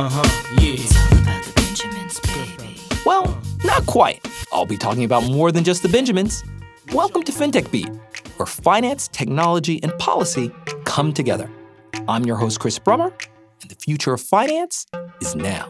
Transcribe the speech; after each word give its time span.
Uh 0.00 0.08
huh, 0.08 0.54
yeah. 0.58 0.76
It's 0.78 0.96
all 0.96 1.18
about 1.18 1.44
the 1.44 1.52
Benjamins, 1.52 2.20
baby. 2.20 2.80
Well, 3.04 3.38
not 3.64 3.84
quite. 3.84 4.26
I'll 4.50 4.64
be 4.64 4.78
talking 4.78 5.04
about 5.04 5.24
more 5.24 5.52
than 5.52 5.62
just 5.62 5.82
the 5.82 5.90
Benjamins. 5.90 6.42
Welcome 6.94 7.22
to 7.24 7.32
FinTech 7.32 7.70
Beat, 7.70 7.90
where 8.38 8.46
finance, 8.46 9.08
technology, 9.08 9.78
and 9.82 9.92
policy 9.98 10.50
come 10.86 11.12
together. 11.12 11.50
I'm 12.08 12.24
your 12.24 12.36
host, 12.36 12.60
Chris 12.60 12.78
Brummer, 12.78 13.12
and 13.60 13.70
the 13.70 13.74
future 13.74 14.14
of 14.14 14.22
finance 14.22 14.86
is 15.20 15.34
now. 15.36 15.68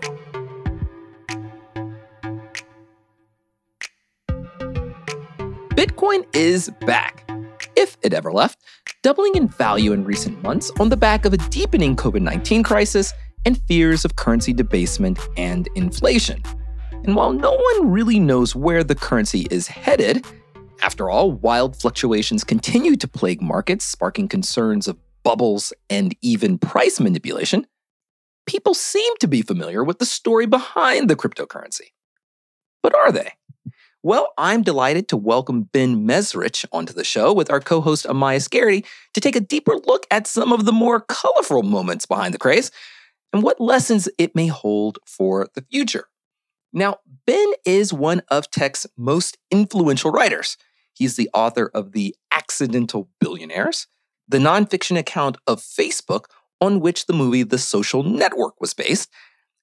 Bitcoin 5.74 6.24
is 6.36 6.70
back, 6.86 7.28
if 7.74 7.96
it 8.02 8.14
ever 8.14 8.30
left, 8.30 8.60
doubling 9.02 9.34
in 9.34 9.48
value 9.48 9.92
in 9.92 10.04
recent 10.04 10.40
months 10.40 10.70
on 10.78 10.88
the 10.88 10.96
back 10.96 11.24
of 11.24 11.32
a 11.32 11.36
deepening 11.48 11.96
COVID 11.96 12.22
19 12.22 12.62
crisis 12.62 13.12
and 13.44 13.60
fears 13.66 14.04
of 14.04 14.16
currency 14.16 14.52
debasement 14.52 15.18
and 15.36 15.68
inflation. 15.74 16.42
And 17.04 17.16
while 17.16 17.32
no 17.32 17.52
one 17.52 17.90
really 17.90 18.20
knows 18.20 18.54
where 18.54 18.84
the 18.84 18.94
currency 18.94 19.46
is 19.50 19.66
headed, 19.68 20.24
after 20.82 21.10
all, 21.10 21.32
wild 21.32 21.76
fluctuations 21.76 22.44
continue 22.44 22.96
to 22.96 23.08
plague 23.08 23.42
markets, 23.42 23.84
sparking 23.84 24.28
concerns 24.28 24.88
of 24.88 24.98
bubbles 25.22 25.72
and 25.88 26.14
even 26.22 26.58
price 26.58 27.00
manipulation, 27.00 27.66
people 28.46 28.74
seem 28.74 29.16
to 29.18 29.28
be 29.28 29.42
familiar 29.42 29.84
with 29.84 29.98
the 29.98 30.06
story 30.06 30.46
behind 30.46 31.08
the 31.08 31.16
cryptocurrency. 31.16 31.92
But 32.82 32.94
are 32.94 33.12
they? 33.12 33.32
Well, 34.02 34.32
I'm 34.38 34.62
delighted 34.62 35.08
to 35.08 35.18
welcome 35.18 35.64
Ben 35.64 36.06
Mezrich 36.06 36.64
onto 36.72 36.94
the 36.94 37.04
show 37.04 37.34
with 37.34 37.50
our 37.50 37.60
co 37.60 37.82
host 37.82 38.06
Amias 38.06 38.48
Gerety 38.48 38.86
to 39.12 39.20
take 39.20 39.36
a 39.36 39.40
deeper 39.40 39.76
look 39.86 40.06
at 40.10 40.26
some 40.26 40.54
of 40.54 40.64
the 40.64 40.72
more 40.72 41.00
colorful 41.00 41.62
moments 41.62 42.06
behind 42.06 42.32
the 42.32 42.38
craze 42.38 42.70
and 43.32 43.42
what 43.42 43.60
lessons 43.60 44.08
it 44.18 44.34
may 44.34 44.48
hold 44.48 44.98
for 45.06 45.48
the 45.54 45.64
future. 45.70 46.06
Now, 46.72 46.98
Ben 47.26 47.52
is 47.64 47.92
one 47.92 48.22
of 48.28 48.50
tech's 48.50 48.86
most 48.96 49.38
influential 49.50 50.10
writers. 50.10 50.56
He's 50.94 51.16
the 51.16 51.30
author 51.34 51.70
of 51.74 51.92
The 51.92 52.14
Accidental 52.30 53.08
Billionaires, 53.20 53.86
the 54.28 54.38
nonfiction 54.38 54.98
account 54.98 55.36
of 55.46 55.60
Facebook 55.60 56.24
on 56.60 56.80
which 56.80 57.06
the 57.06 57.12
movie 57.12 57.42
The 57.42 57.58
Social 57.58 58.02
Network 58.02 58.60
was 58.60 58.74
based, 58.74 59.10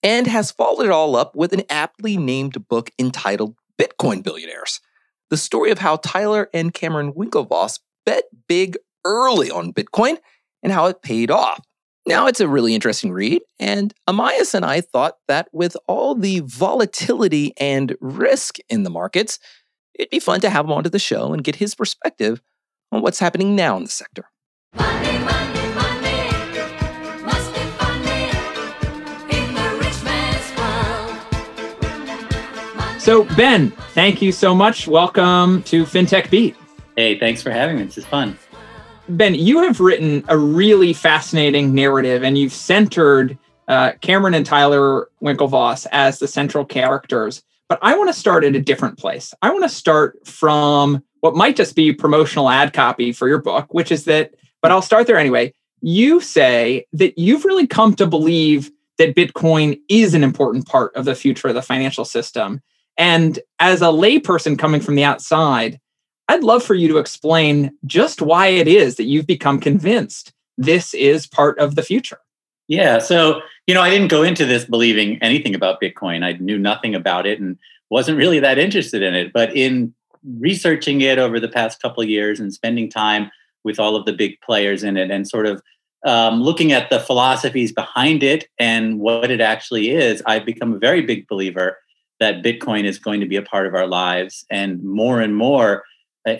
and 0.04 0.28
has 0.28 0.52
followed 0.52 0.86
it 0.86 0.92
all 0.92 1.16
up 1.16 1.36
with 1.36 1.54
an 1.54 1.64
aptly 1.70 2.18
named 2.18 2.68
book 2.68 2.90
entitled 3.00 3.56
Bitcoin 3.80 4.24
Billionaires, 4.24 4.80
the 5.30 5.38
story 5.38 5.72
of 5.72 5.80
how 5.80 5.98
Tyler 5.98 6.50
and 6.54 6.74
Cameron 6.74 7.14
Winklevoss 7.14 7.80
bet 8.06 8.26
big 8.48 8.78
early 9.06 9.50
on 9.52 9.74
Bitcoin 9.74 10.18
and 10.64 10.72
how 10.72 10.88
it 10.88 11.02
paid 11.02 11.31
off. 11.31 11.64
Now, 12.08 12.25
it's 12.27 12.39
a 12.39 12.47
really 12.47 12.73
interesting 12.73 13.11
read, 13.11 13.41
and 13.59 13.94
Amias 14.08 14.53
and 14.53 14.63
I 14.63 14.80
thought 14.80 15.16
that 15.27 15.50
with 15.52 15.75
all 15.89 16.16
the 16.16 16.39
volatility 16.45 17.53
and 17.59 17.97
risk 18.00 18.59
in 18.69 18.83
the 18.83 18.89
markets, 18.89 19.39
it'd 19.94 20.09
be 20.09 20.22
fun 20.22 20.39
to 20.39 20.50
have 20.50 20.63
him 20.63 20.72
onto 20.72 20.89
the 20.89 21.00
show 21.00 21.33
and 21.33 21.44
get 21.44 21.58
his 21.58 21.75
perspective 21.75 22.41
on 22.94 23.02
what's 23.02 23.19
happening 23.19 23.58
now 23.58 23.75
in 23.75 23.83
the 23.83 23.89
sector. 23.89 24.23
Money, 24.78 25.19
money. 25.19 25.47
So, 33.00 33.23
Ben, 33.38 33.72
thank 33.94 34.22
you 34.22 34.33
so 34.33 34.53
much. 34.53 34.85
Welcome 34.85 35.63
to 35.63 35.83
FinTech 35.83 36.30
Beat. 36.30 36.58
Hey, 36.97 37.17
thanks 37.17 37.41
for 37.41 37.52
having 37.52 37.78
me. 37.78 37.83
This 37.83 38.00
is 38.00 38.05
fun. 38.05 38.38
Ben, 39.09 39.36
you 39.36 39.61
have 39.63 39.80
written 39.80 40.23
a 40.27 40.38
really 40.38 40.91
fascinating 40.91 41.73
narrative 41.73 42.23
and 42.23 42.38
you've 42.38 42.52
centered 42.52 43.38
uh, 43.67 43.94
Cameron 44.02 44.33
and 44.33 44.45
Tyler 44.45 45.09
Winklevoss 45.22 45.88
as 45.91 46.19
the 46.19 46.27
central 46.27 46.66
characters. 46.66 47.41
But 47.69 47.80
I 47.81 47.97
want 47.97 48.09
to 48.09 48.19
start 48.19 48.44
at 48.44 48.56
a 48.56 48.62
different 48.62 48.97
place. 48.97 49.34
I 49.41 49.50
want 49.50 49.63
to 49.63 49.69
start 49.69 50.25
from 50.28 51.03
what 51.22 51.35
might 51.35 51.56
just 51.56 51.75
be 51.75 51.94
promotional 51.94 52.50
ad 52.50 52.73
copy 52.73 53.12
for 53.12 53.28
your 53.28 53.41
book, 53.41 53.73
which 53.73 53.91
is 53.91 54.06
that, 54.06 54.34
but 54.62 54.72
I'll 54.72 54.81
start 54.81 55.07
there 55.07 55.17
anyway. 55.17 55.53
You 55.81 56.19
say 56.19 56.85
that 56.94 57.17
you've 57.17 57.46
really 57.46 57.67
come 57.67 57.96
to 57.96 58.07
believe 58.07 58.72
that 58.97 59.16
Bitcoin 59.16 59.79
is 59.90 60.13
an 60.13 60.23
important 60.23 60.66
part 60.66 60.96
of 60.96 61.06
the 61.06 61.16
future 61.16 61.47
of 61.47 61.56
the 61.56 61.62
financial 61.62 62.06
system. 62.06 62.62
And 62.97 63.40
as 63.59 63.81
a 63.81 63.85
layperson 63.85 64.57
coming 64.57 64.81
from 64.81 64.96
the 64.96 65.03
outside, 65.03 65.79
I'd 66.30 66.44
love 66.44 66.64
for 66.64 66.76
you 66.76 66.88
to 66.90 66.98
explain 66.98 67.72
just 67.86 68.22
why 68.22 68.48
it 68.48 68.68
is 68.68 68.96
that 68.96 69.06
you've 69.06 69.28
become 69.28 69.60
convinced 69.60 70.34
this 70.58 70.94
is 70.94 71.28
part 71.28 71.58
of 71.60 71.76
the 71.76 71.84
future. 71.84 72.20
Yeah. 72.68 73.00
So, 73.00 73.42
you 73.66 73.74
know, 73.74 73.82
I 73.82 73.90
didn't 73.90 74.10
go 74.10 74.24
into 74.24 74.46
this 74.46 74.66
believing 74.66 75.22
anything 75.22 75.56
about 75.56 75.82
Bitcoin. 75.82 76.24
I 76.24 76.34
knew 76.34 76.58
nothing 76.58 76.96
about 76.96 77.26
it 77.26 77.40
and 77.40 77.58
wasn't 77.90 78.18
really 78.18 78.40
that 78.40 78.58
interested 78.58 79.02
in 79.02 79.16
it. 79.16 79.32
But 79.32 79.56
in 79.56 79.94
researching 80.40 81.02
it 81.02 81.18
over 81.18 81.40
the 81.40 81.48
past 81.48 81.82
couple 81.82 82.04
years 82.04 82.40
and 82.40 82.54
spending 82.54 82.90
time 82.90 83.32
with 83.64 83.80
all 83.80 83.96
of 83.96 84.06
the 84.06 84.14
big 84.14 84.40
players 84.42 84.84
in 84.84 84.98
it 84.98 85.09
and 85.12 85.28
sort 85.28 85.46
of 85.46 85.62
um, 86.06 86.42
looking 86.42 86.72
at 86.72 86.90
the 86.90 87.00
philosophies 87.00 87.72
behind 87.72 88.24
it 88.24 88.48
and 88.59 89.00
what 89.00 89.32
it 89.32 89.42
actually 89.42 89.92
is, 89.92 90.22
I've 90.26 90.46
become 90.46 90.74
a 90.74 90.80
very 90.80 91.02
big 91.02 91.28
believer 91.28 91.78
that 92.20 92.44
Bitcoin 92.44 92.86
is 92.86 93.00
going 93.00 93.20
to 93.22 93.28
be 93.28 93.36
a 93.36 93.42
part 93.42 93.68
of 93.68 93.76
our 93.76 93.88
lives 93.88 94.46
and 94.50 94.84
more 94.84 95.22
and 95.22 95.36
more 95.36 95.84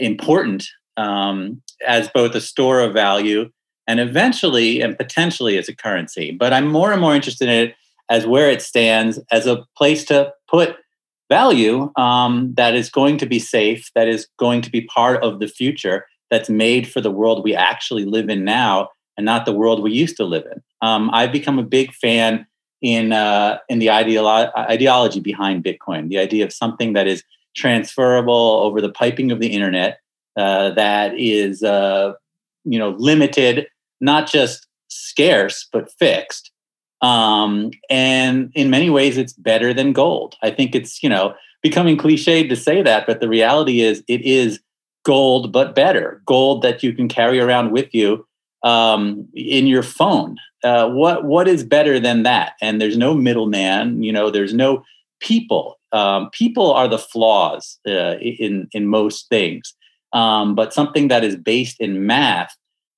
important 0.03 0.68
um, 0.98 1.62
as 1.88 2.09
both 2.09 2.36
a 2.36 2.42
store 2.42 2.80
of 2.81 2.94
value 2.94 3.50
and 3.88 4.00
eventually 4.00 4.81
and 4.81 4.98
potentially 4.98 5.58
as 5.58 5.70
a 5.70 5.75
currency. 5.75 6.31
But 6.31 6.53
I'm 6.53 6.68
more 6.68 6.92
and 6.92 7.02
more 7.02 7.16
interested 7.16 7.48
in 7.48 7.70
it 7.70 7.75
as 8.09 8.25
where 8.25 8.50
it 8.50 8.62
stands 8.62 9.20
as 9.31 9.48
a 9.48 9.66
place 9.78 10.06
to 10.06 10.34
put 10.50 10.78
value 11.30 11.92
um, 11.98 12.53
that 12.56 12.74
is 12.74 12.90
going 12.90 13.18
to 13.18 13.25
be 13.25 13.40
safe, 13.40 13.90
that 13.96 14.08
is 14.08 14.28
going 14.38 14.62
to 14.62 14.72
be 14.72 14.81
part 14.81 15.24
of 15.24 15.40
the 15.40 15.48
future, 15.48 16.06
that's 16.30 16.50
made 16.50 16.90
for 16.90 17.02
the 17.02 17.12
world 17.12 17.44
we 17.44 17.56
actually 17.56 18.06
live 18.06 18.30
in 18.30 18.44
now 18.44 18.90
and 19.16 19.25
not 19.25 19.46
the 19.46 19.54
world 19.54 19.81
we 19.81 19.92
used 19.92 20.18
to 20.18 20.25
live 20.25 20.46
in. 20.46 20.62
Um, 20.81 21.09
I've 21.14 21.31
become 21.31 21.59
a 21.59 21.64
big 21.64 21.94
fan 21.94 22.46
in 22.81 23.12
uh, 23.12 23.58
in 23.69 23.80
the 23.80 23.88
ideolo- 23.88 24.56
ideology 24.56 25.19
behind 25.19 25.64
Bitcoin, 25.64 26.09
the 26.09 26.19
idea 26.19 26.46
of 26.46 26.54
something 26.54 26.94
that 26.94 27.08
is 27.08 27.24
transferable 27.57 28.62
over 28.63 28.79
the 28.79 28.91
piping 28.91 29.31
of 29.31 29.40
the 29.40 29.47
internet, 29.47 30.00
uh, 30.38 30.69
that 30.72 31.13
is 31.18 31.63
uh, 31.63 32.13
you 32.63 32.79
know 32.79 32.91
limited, 32.97 33.68
not 34.00 34.29
just 34.29 34.68
scarce 34.88 35.68
but 35.73 35.91
fixed. 36.00 36.51
Um, 37.01 37.72
and 37.90 38.51
in 38.56 38.69
many 38.69 38.90
ways, 38.90 39.18
it's 39.18 39.34
better 39.34 39.73
than 39.73 39.94
gold. 39.94 40.35
I 40.41 40.51
think 40.51 40.75
it's 40.75 41.03
you 41.03 41.09
know 41.09 41.34
becoming 41.62 41.97
cliched 41.97 42.50
to 42.50 42.56
say 42.56 42.81
that, 42.81 43.07
but 43.07 43.19
the 43.19 43.29
reality 43.29 43.81
is 43.81 44.03
it 44.07 44.22
is 44.22 44.59
gold 45.03 45.51
but 45.51 45.75
better. 45.75 46.22
Gold 46.25 46.62
that 46.62 46.84
you 46.84 46.94
can 46.94 47.07
carry 47.07 47.39
around 47.39 47.72
with 47.72 47.94
you 47.94 48.25
um, 48.63 49.28
in 49.34 49.68
your 49.68 49.84
phone. 49.84 50.38
Uh, 50.63 50.89
what 50.89 51.24
what 51.24 51.47
is 51.47 51.63
better 51.63 52.00
than 52.00 52.24
that? 52.24 52.53
And 52.62 52.81
there's 52.81 52.97
no 52.97 53.13
middleman. 53.13 54.03
You 54.03 54.12
know, 54.12 54.29
there's 54.29 54.53
no 54.53 54.84
people. 55.19 55.79
Um, 55.91 56.29
people 56.31 56.73
are 56.73 56.88
the 56.88 56.97
flaws 56.97 57.79
uh, 57.88 58.17
in 58.19 58.67
in 58.72 58.88
most 58.88 59.29
things. 59.29 59.73
Um, 60.13 60.55
but 60.55 60.73
something 60.73 61.09
that 61.09 61.23
is 61.23 61.35
based 61.35 61.79
in 61.79 62.05
math 62.05 62.55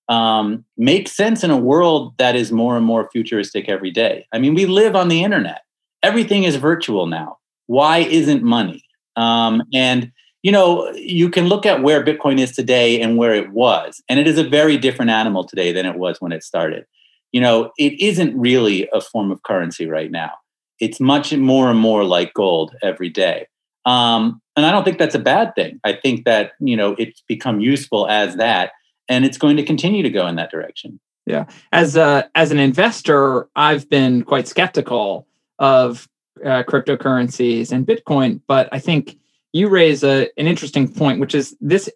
um, 0.09 0.65
makes 0.77 1.11
sense 1.11 1.43
in 1.43 1.51
a 1.51 1.57
world 1.57 2.13
that 2.17 2.35
is 2.35 2.51
more 2.51 2.77
and 2.77 2.85
more 2.85 3.09
futuristic 3.11 3.69
every 3.69 3.91
day. 3.91 4.25
I 4.31 4.39
mean, 4.39 4.55
we 4.55 4.65
live 4.65 4.95
on 4.95 5.07
the 5.07 5.23
internet. 5.23 5.61
Everything 6.03 6.43
is 6.43 6.55
virtual 6.55 7.07
now. 7.07 7.37
Why 7.67 7.99
isn't 7.99 8.43
money? 8.43 8.83
Um, 9.15 9.63
and 9.73 10.11
you 10.41 10.51
know, 10.53 10.89
you 10.93 11.29
can 11.29 11.47
look 11.47 11.65
at 11.65 11.83
where 11.83 12.03
Bitcoin 12.03 12.39
is 12.39 12.53
today 12.53 13.01
and 13.01 13.17
where 13.17 13.33
it 13.33 13.51
was, 13.51 14.01
and 14.07 14.19
it 14.19 14.27
is 14.27 14.37
a 14.37 14.47
very 14.47 14.77
different 14.77 15.11
animal 15.11 15.43
today 15.43 15.73
than 15.73 15.85
it 15.85 15.97
was 15.97 16.21
when 16.21 16.31
it 16.31 16.43
started. 16.43 16.85
You 17.31 17.41
know, 17.41 17.71
it 17.77 17.99
isn't 17.99 18.39
really 18.39 18.87
a 18.93 19.01
form 19.01 19.31
of 19.31 19.43
currency 19.43 19.85
right 19.85 20.09
now. 20.09 20.31
It's 20.79 20.99
much 20.99 21.33
more 21.33 21.69
and 21.69 21.79
more 21.79 22.03
like 22.03 22.33
gold 22.33 22.75
every 22.81 23.09
day. 23.09 23.47
Um, 23.85 24.41
and 24.55 24.65
I 24.65 24.71
don't 24.71 24.83
think 24.83 24.97
that's 24.97 25.15
a 25.15 25.19
bad 25.19 25.55
thing. 25.55 25.79
I 25.83 25.93
think 25.93 26.25
that, 26.25 26.51
you 26.59 26.75
know, 26.75 26.95
it's 26.97 27.21
become 27.27 27.59
useful 27.59 28.07
as 28.07 28.35
that, 28.35 28.71
and 29.07 29.25
it's 29.25 29.37
going 29.37 29.57
to 29.57 29.63
continue 29.63 30.03
to 30.03 30.09
go 30.09 30.27
in 30.27 30.35
that 30.35 30.51
direction. 30.51 30.99
Yeah. 31.25 31.45
As 31.71 31.95
a 31.95 32.29
as 32.35 32.51
an 32.51 32.59
investor, 32.59 33.47
I've 33.55 33.89
been 33.89 34.23
quite 34.23 34.47
skeptical 34.47 35.27
of 35.59 36.07
uh, 36.43 36.63
cryptocurrencies 36.63 37.71
and 37.71 37.85
Bitcoin, 37.85 38.41
but 38.47 38.67
I 38.71 38.79
think 38.79 39.17
you 39.53 39.69
raise 39.69 40.03
a, 40.03 40.29
an 40.37 40.47
interesting 40.47 40.91
point, 40.91 41.19
which 41.19 41.35
is 41.35 41.55
this 41.61 41.89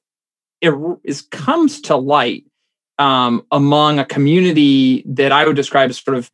it 0.61 0.73
is 1.03 1.21
comes 1.23 1.81
to 1.81 1.95
light 1.95 2.45
um, 2.99 3.45
among 3.51 3.99
a 3.99 4.05
community 4.05 5.03
that 5.05 5.31
I 5.31 5.45
would 5.45 5.55
describe 5.55 5.89
as 5.89 5.97
sort 5.97 6.17
of 6.17 6.31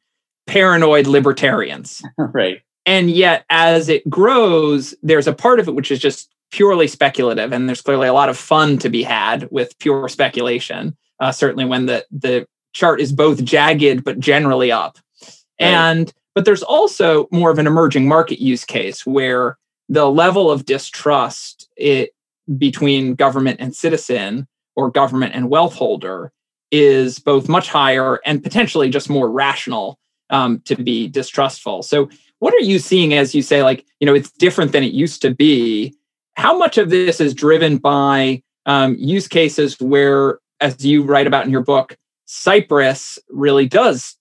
paranoid 0.49 1.07
libertarians. 1.07 2.01
right. 2.17 2.61
And 2.85 3.11
yet, 3.11 3.45
as 3.49 3.87
it 3.87 4.09
grows, 4.09 4.95
there's 5.03 5.27
a 5.27 5.33
part 5.33 5.59
of 5.59 5.67
it 5.67 5.75
which 5.75 5.91
is 5.91 5.99
just 5.99 6.29
purely 6.51 6.87
speculative, 6.87 7.53
and 7.53 7.69
there's 7.69 7.81
clearly 7.81 8.07
a 8.07 8.13
lot 8.13 8.29
of 8.29 8.37
fun 8.37 8.77
to 8.79 8.89
be 8.89 9.03
had 9.03 9.47
with 9.51 9.77
pure 9.79 10.09
speculation. 10.09 10.97
Uh, 11.19 11.31
certainly, 11.31 11.65
when 11.65 11.85
the 11.85 12.05
the 12.11 12.47
chart 12.73 12.99
is 12.99 13.11
both 13.11 13.43
jagged 13.43 14.03
but 14.03 14.19
generally 14.19 14.71
up, 14.71 14.97
Right. 15.21 15.67
and 15.67 16.13
But 16.35 16.45
there's 16.45 16.63
also 16.63 17.27
more 17.31 17.51
of 17.51 17.59
an 17.59 17.67
emerging 17.67 18.07
market 18.07 18.39
use 18.39 18.65
case 18.65 19.05
where 19.05 19.57
the 19.89 20.09
level 20.09 20.49
of 20.49 20.65
distrust 20.65 21.67
it, 21.77 22.11
between 22.57 23.15
government 23.15 23.59
and 23.59 23.75
citizen 23.75 24.47
or 24.75 24.89
government 24.89 25.35
and 25.35 25.49
wealth 25.49 25.73
holder 25.75 26.31
is 26.71 27.19
both 27.19 27.49
much 27.49 27.69
higher 27.69 28.19
and 28.25 28.41
potentially 28.43 28.89
just 28.89 29.09
more 29.09 29.29
rational 29.29 29.99
um, 30.29 30.61
to 30.65 30.75
be 30.75 31.07
distrustful. 31.07 31.83
So, 31.83 32.09
what 32.39 32.53
are 32.53 32.61
you 32.61 32.79
seeing 32.79 33.13
as 33.13 33.35
you 33.35 33.41
say, 33.41 33.63
like, 33.63 33.85
you 33.99 34.05
know, 34.05 34.13
it's 34.13 34.31
different 34.31 34.71
than 34.71 34.83
it 34.83 34.93
used 34.93 35.21
to 35.23 35.33
be? 35.33 35.93
How 36.35 36.57
much 36.57 36.77
of 36.77 36.89
this 36.89 37.19
is 37.19 37.33
driven 37.33 37.77
by 37.77 38.41
um, 38.65 38.95
use 38.97 39.27
cases 39.27 39.79
where, 39.79 40.39
as 40.61 40.85
you 40.85 41.03
write 41.03 41.27
about 41.27 41.45
in 41.45 41.51
your 41.51 41.63
book, 41.63 41.97
Cyprus 42.25 43.19
really 43.29 43.67
does 43.67 44.15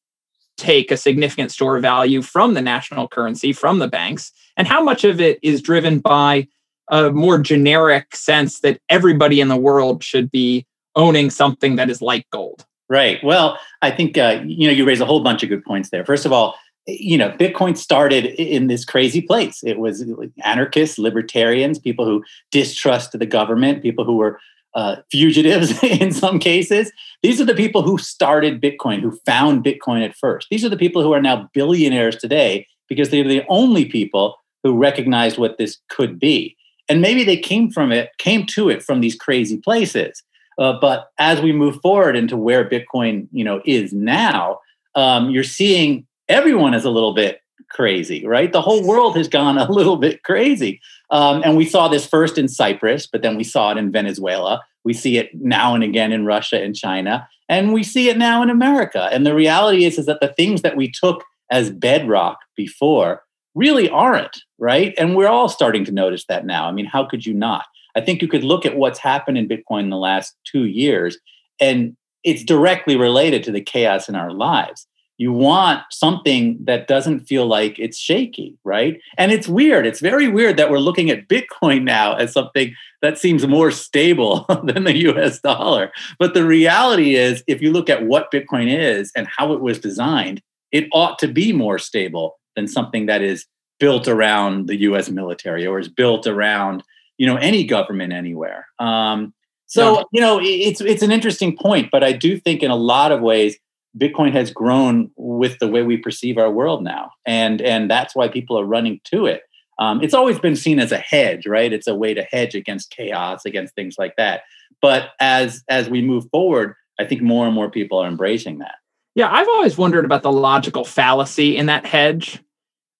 take 0.56 0.90
a 0.90 0.96
significant 0.96 1.52
store 1.52 1.76
of 1.76 1.82
value 1.82 2.20
from 2.20 2.54
the 2.54 2.62
national 2.62 3.08
currency, 3.08 3.52
from 3.52 3.78
the 3.78 3.88
banks? 3.88 4.32
And 4.56 4.66
how 4.66 4.82
much 4.82 5.04
of 5.04 5.20
it 5.20 5.38
is 5.42 5.62
driven 5.62 6.00
by 6.00 6.48
a 6.90 7.10
more 7.10 7.38
generic 7.38 8.16
sense 8.16 8.60
that 8.60 8.80
everybody 8.88 9.40
in 9.40 9.48
the 9.48 9.56
world 9.56 10.02
should 10.02 10.30
be 10.30 10.66
owning 10.96 11.30
something 11.30 11.76
that 11.76 11.90
is 11.90 12.02
like 12.02 12.26
gold? 12.30 12.66
Right. 12.88 13.22
Well, 13.22 13.58
I 13.82 13.90
think 13.90 14.16
uh, 14.16 14.42
you 14.46 14.66
know 14.66 14.72
you 14.72 14.86
raise 14.86 15.00
a 15.00 15.06
whole 15.06 15.22
bunch 15.22 15.42
of 15.42 15.48
good 15.48 15.64
points 15.64 15.90
there. 15.90 16.04
First 16.04 16.24
of 16.24 16.32
all, 16.32 16.54
you 16.86 17.18
know, 17.18 17.30
Bitcoin 17.30 17.76
started 17.76 18.26
in 18.40 18.66
this 18.66 18.84
crazy 18.84 19.20
place. 19.20 19.62
It 19.62 19.78
was 19.78 20.04
anarchists, 20.42 20.98
libertarians, 20.98 21.78
people 21.78 22.06
who 22.06 22.24
distrust 22.50 23.12
the 23.12 23.26
government, 23.26 23.82
people 23.82 24.04
who 24.04 24.16
were 24.16 24.40
uh, 24.74 24.96
fugitives 25.10 25.82
in 25.82 26.12
some 26.12 26.38
cases. 26.38 26.90
These 27.22 27.40
are 27.40 27.44
the 27.44 27.54
people 27.54 27.82
who 27.82 27.98
started 27.98 28.60
Bitcoin, 28.60 29.00
who 29.00 29.18
found 29.26 29.64
Bitcoin 29.64 30.04
at 30.04 30.16
first. 30.16 30.48
These 30.50 30.64
are 30.64 30.68
the 30.70 30.76
people 30.76 31.02
who 31.02 31.12
are 31.12 31.20
now 31.20 31.50
billionaires 31.52 32.16
today 32.16 32.66
because 32.88 33.10
they're 33.10 33.24
the 33.24 33.44
only 33.48 33.84
people 33.84 34.36
who 34.62 34.76
recognized 34.76 35.36
what 35.36 35.58
this 35.58 35.78
could 35.90 36.18
be. 36.18 36.56
And 36.88 37.02
maybe 37.02 37.22
they 37.22 37.36
came 37.36 37.70
from 37.70 37.92
it, 37.92 38.10
came 38.18 38.46
to 38.46 38.70
it 38.70 38.82
from 38.82 39.00
these 39.00 39.14
crazy 39.14 39.58
places. 39.58 40.22
Uh, 40.58 40.78
but 40.80 41.10
as 41.18 41.40
we 41.40 41.52
move 41.52 41.80
forward 41.80 42.16
into 42.16 42.36
where 42.36 42.68
Bitcoin, 42.68 43.28
you 43.32 43.44
know, 43.44 43.62
is 43.64 43.92
now, 43.92 44.58
um, 44.94 45.30
you're 45.30 45.44
seeing 45.44 46.06
everyone 46.28 46.74
is 46.74 46.84
a 46.84 46.90
little 46.90 47.14
bit 47.14 47.40
crazy, 47.70 48.26
right? 48.26 48.52
The 48.52 48.62
whole 48.62 48.86
world 48.86 49.16
has 49.16 49.28
gone 49.28 49.56
a 49.58 49.70
little 49.70 49.96
bit 49.96 50.22
crazy, 50.24 50.80
um, 51.10 51.42
and 51.44 51.56
we 51.56 51.64
saw 51.64 51.88
this 51.88 52.06
first 52.06 52.38
in 52.38 52.48
Cyprus, 52.48 53.06
but 53.06 53.22
then 53.22 53.36
we 53.36 53.44
saw 53.44 53.70
it 53.70 53.78
in 53.78 53.92
Venezuela. 53.92 54.62
We 54.84 54.94
see 54.94 55.18
it 55.18 55.30
now 55.34 55.74
and 55.74 55.84
again 55.84 56.12
in 56.12 56.24
Russia 56.24 56.62
and 56.62 56.74
China, 56.74 57.28
and 57.48 57.72
we 57.72 57.82
see 57.82 58.08
it 58.08 58.18
now 58.18 58.42
in 58.42 58.50
America. 58.50 59.08
And 59.12 59.24
the 59.24 59.34
reality 59.34 59.84
is, 59.84 59.98
is 59.98 60.06
that 60.06 60.20
the 60.20 60.34
things 60.34 60.62
that 60.62 60.76
we 60.76 60.90
took 60.90 61.24
as 61.50 61.70
bedrock 61.70 62.38
before 62.56 63.22
really 63.54 63.88
aren't, 63.88 64.42
right? 64.58 64.94
And 64.98 65.16
we're 65.16 65.28
all 65.28 65.48
starting 65.48 65.84
to 65.86 65.92
notice 65.92 66.24
that 66.28 66.46
now. 66.46 66.68
I 66.68 66.72
mean, 66.72 66.86
how 66.86 67.04
could 67.04 67.26
you 67.26 67.34
not? 67.34 67.64
I 67.96 68.00
think 68.00 68.22
you 68.22 68.28
could 68.28 68.44
look 68.44 68.66
at 68.66 68.76
what's 68.76 68.98
happened 68.98 69.38
in 69.38 69.48
Bitcoin 69.48 69.84
in 69.84 69.90
the 69.90 69.96
last 69.96 70.34
two 70.44 70.64
years, 70.64 71.18
and 71.60 71.96
it's 72.24 72.44
directly 72.44 72.96
related 72.96 73.42
to 73.44 73.52
the 73.52 73.60
chaos 73.60 74.08
in 74.08 74.14
our 74.14 74.32
lives. 74.32 74.86
You 75.18 75.32
want 75.32 75.82
something 75.90 76.58
that 76.64 76.86
doesn't 76.86 77.26
feel 77.26 77.46
like 77.46 77.76
it's 77.78 77.98
shaky, 77.98 78.56
right? 78.62 79.00
And 79.16 79.32
it's 79.32 79.48
weird. 79.48 79.84
It's 79.84 79.98
very 79.98 80.28
weird 80.28 80.56
that 80.56 80.70
we're 80.70 80.78
looking 80.78 81.10
at 81.10 81.26
Bitcoin 81.26 81.82
now 81.82 82.14
as 82.14 82.32
something 82.32 82.72
that 83.02 83.18
seems 83.18 83.44
more 83.46 83.72
stable 83.72 84.46
than 84.64 84.84
the 84.84 84.96
US 85.08 85.40
dollar. 85.40 85.90
But 86.20 86.34
the 86.34 86.44
reality 86.44 87.16
is, 87.16 87.42
if 87.48 87.60
you 87.60 87.72
look 87.72 87.90
at 87.90 88.06
what 88.06 88.30
Bitcoin 88.30 88.68
is 88.68 89.10
and 89.16 89.26
how 89.26 89.52
it 89.52 89.60
was 89.60 89.80
designed, 89.80 90.40
it 90.70 90.86
ought 90.92 91.18
to 91.18 91.28
be 91.28 91.52
more 91.52 91.78
stable 91.78 92.38
than 92.54 92.68
something 92.68 93.06
that 93.06 93.22
is 93.22 93.44
built 93.80 94.06
around 94.06 94.68
the 94.68 94.76
US 94.82 95.08
military 95.08 95.66
or 95.66 95.78
is 95.80 95.88
built 95.88 96.26
around 96.26 96.84
you 97.18 97.26
know 97.26 97.36
any 97.36 97.64
government 97.64 98.12
anywhere. 98.12 98.66
Um, 98.78 99.34
so 99.68 100.06
you 100.12 100.20
know 100.20 100.40
it's 100.42 100.80
it's 100.80 101.02
an 101.02 101.12
interesting 101.12 101.56
point 101.56 101.90
but 101.92 102.02
i 102.02 102.10
do 102.10 102.36
think 102.38 102.62
in 102.62 102.70
a 102.70 102.76
lot 102.76 103.12
of 103.12 103.20
ways 103.20 103.56
bitcoin 103.96 104.32
has 104.32 104.50
grown 104.50 105.10
with 105.16 105.58
the 105.58 105.68
way 105.68 105.82
we 105.82 105.96
perceive 105.96 106.38
our 106.38 106.50
world 106.50 106.82
now 106.82 107.10
and 107.26 107.60
and 107.60 107.90
that's 107.90 108.14
why 108.16 108.28
people 108.28 108.58
are 108.58 108.64
running 108.64 109.00
to 109.04 109.26
it. 109.26 109.42
Um, 109.80 110.02
it's 110.02 110.14
always 110.14 110.40
been 110.40 110.56
seen 110.56 110.80
as 110.80 110.90
a 110.90 110.98
hedge 110.98 111.46
right? 111.46 111.72
It's 111.72 111.86
a 111.86 111.94
way 111.94 112.12
to 112.12 112.22
hedge 112.22 112.54
against 112.56 112.90
chaos 112.90 113.44
against 113.44 113.76
things 113.76 113.94
like 113.96 114.16
that. 114.16 114.42
But 114.82 115.10
as 115.20 115.62
as 115.68 115.88
we 115.88 116.02
move 116.02 116.24
forward 116.30 116.74
i 116.98 117.04
think 117.04 117.22
more 117.22 117.46
and 117.46 117.54
more 117.54 117.70
people 117.70 117.98
are 117.98 118.08
embracing 118.08 118.58
that. 118.58 118.76
Yeah 119.14 119.30
i've 119.30 119.48
always 119.48 119.76
wondered 119.78 120.04
about 120.04 120.22
the 120.22 120.32
logical 120.32 120.84
fallacy 120.84 121.56
in 121.56 121.66
that 121.66 121.86
hedge 121.86 122.42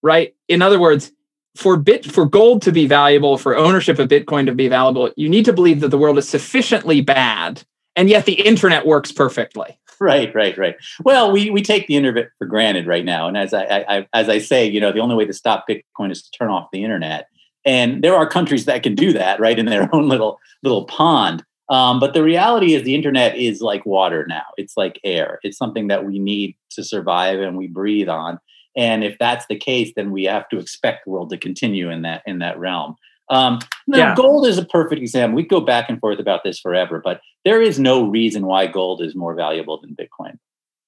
right? 0.01 0.35
In 0.47 0.63
other 0.63 0.79
words 0.79 1.11
for 1.57 1.77
bit 1.77 2.11
for 2.11 2.25
gold 2.25 2.63
to 2.63 2.73
be 2.73 2.87
valuable, 2.87 3.39
for 3.39 3.57
ownership 3.57 3.99
of 3.99 4.09
Bitcoin 4.09 4.47
to 4.47 4.55
be 4.55 4.69
valuable, 4.69 5.11
you 5.17 5.29
need 5.29 5.45
to 5.45 5.53
believe 5.53 5.81
that 5.81 5.89
the 5.89 5.99
world 5.99 6.19
is 6.19 6.29
sufficiently 6.29 7.01
bad, 7.01 7.63
and 7.97 8.09
yet 8.09 8.27
the 8.27 8.35
internet 8.35 8.87
works 8.87 9.11
perfectly. 9.13 9.79
Right, 10.01 10.33
right, 10.35 10.57
right. 10.57 10.77
Well, 11.05 11.33
we 11.33 11.51
we 11.51 11.63
take 11.63 11.87
the 11.89 11.97
internet 11.97 12.29
for 12.39 12.47
granted 12.47 12.87
right 12.87 13.05
now, 13.05 13.27
and 13.27 13.37
as 13.37 13.53
I, 13.53 13.85
I 13.89 14.07
as 14.13 14.29
I 14.29 14.39
say, 14.39 14.67
you 14.67 14.81
know, 14.81 14.93
the 14.93 15.01
only 15.01 15.17
way 15.17 15.25
to 15.25 15.33
stop 15.33 15.67
Bitcoin 15.69 16.13
is 16.13 16.23
to 16.23 16.31
turn 16.31 16.51
off 16.51 16.69
the 16.73 16.85
internet. 16.85 17.29
And 17.65 18.03
there 18.03 18.15
are 18.15 18.27
countries 18.27 18.65
that 18.67 18.83
can 18.83 18.95
do 18.95 19.13
that, 19.13 19.41
right, 19.41 19.59
in 19.59 19.67
their 19.67 19.89
own 19.95 20.09
little 20.09 20.39
little 20.63 20.85
pond. 20.85 21.45
Um, 21.69 22.01
but 22.01 22.15
the 22.15 22.23
reality 22.23 22.75
is, 22.75 22.85
the 22.85 22.95
internet 22.95 23.37
is 23.37 23.61
like 23.61 23.85
water 23.85 24.25
now. 24.27 24.45
It's 24.57 24.77
like 24.77 25.01
air. 25.05 25.39
It's 25.43 25.59
something 25.59 25.89
that 25.89 26.07
we 26.07 26.19
need 26.19 26.57
to 26.71 26.85
survive 26.85 27.41
and 27.41 27.57
we 27.57 27.67
breathe 27.67 28.09
on. 28.09 28.39
And 28.77 29.03
if 29.05 29.17
that's 29.19 29.47
the 29.47 29.57
case, 29.57 29.93
then 29.97 30.11
we 30.11 30.25
have 30.25 30.49
to 30.51 30.59
expect 30.59 31.05
the 31.05 31.11
world 31.11 31.31
to 31.31 31.39
continue 31.39 31.91
in 31.91 32.03
that 32.03 32.23
in 32.27 32.39
that 32.41 32.59
realm. 32.59 32.97
Um, 33.31 33.59
now, 33.87 33.99
Yeah. 33.99 34.15
gold 34.15 34.47
is 34.47 34.57
a 34.59 34.65
perfect 34.65 35.03
example. 35.03 35.37
We 35.37 35.43
go 35.43 35.61
back 35.61 35.91
and 35.91 36.01
forth 36.01 36.19
about 36.19 36.45
this 36.45 36.59
forever, 36.59 37.01
but 37.05 37.21
there 37.45 37.61
is 37.61 37.79
no 37.79 38.05
reason 38.07 38.47
why 38.47 38.67
gold 38.67 39.03
is 39.03 39.15
more 39.15 39.35
valuable 39.35 39.81
than 39.81 39.95
Bitcoin. 39.97 40.39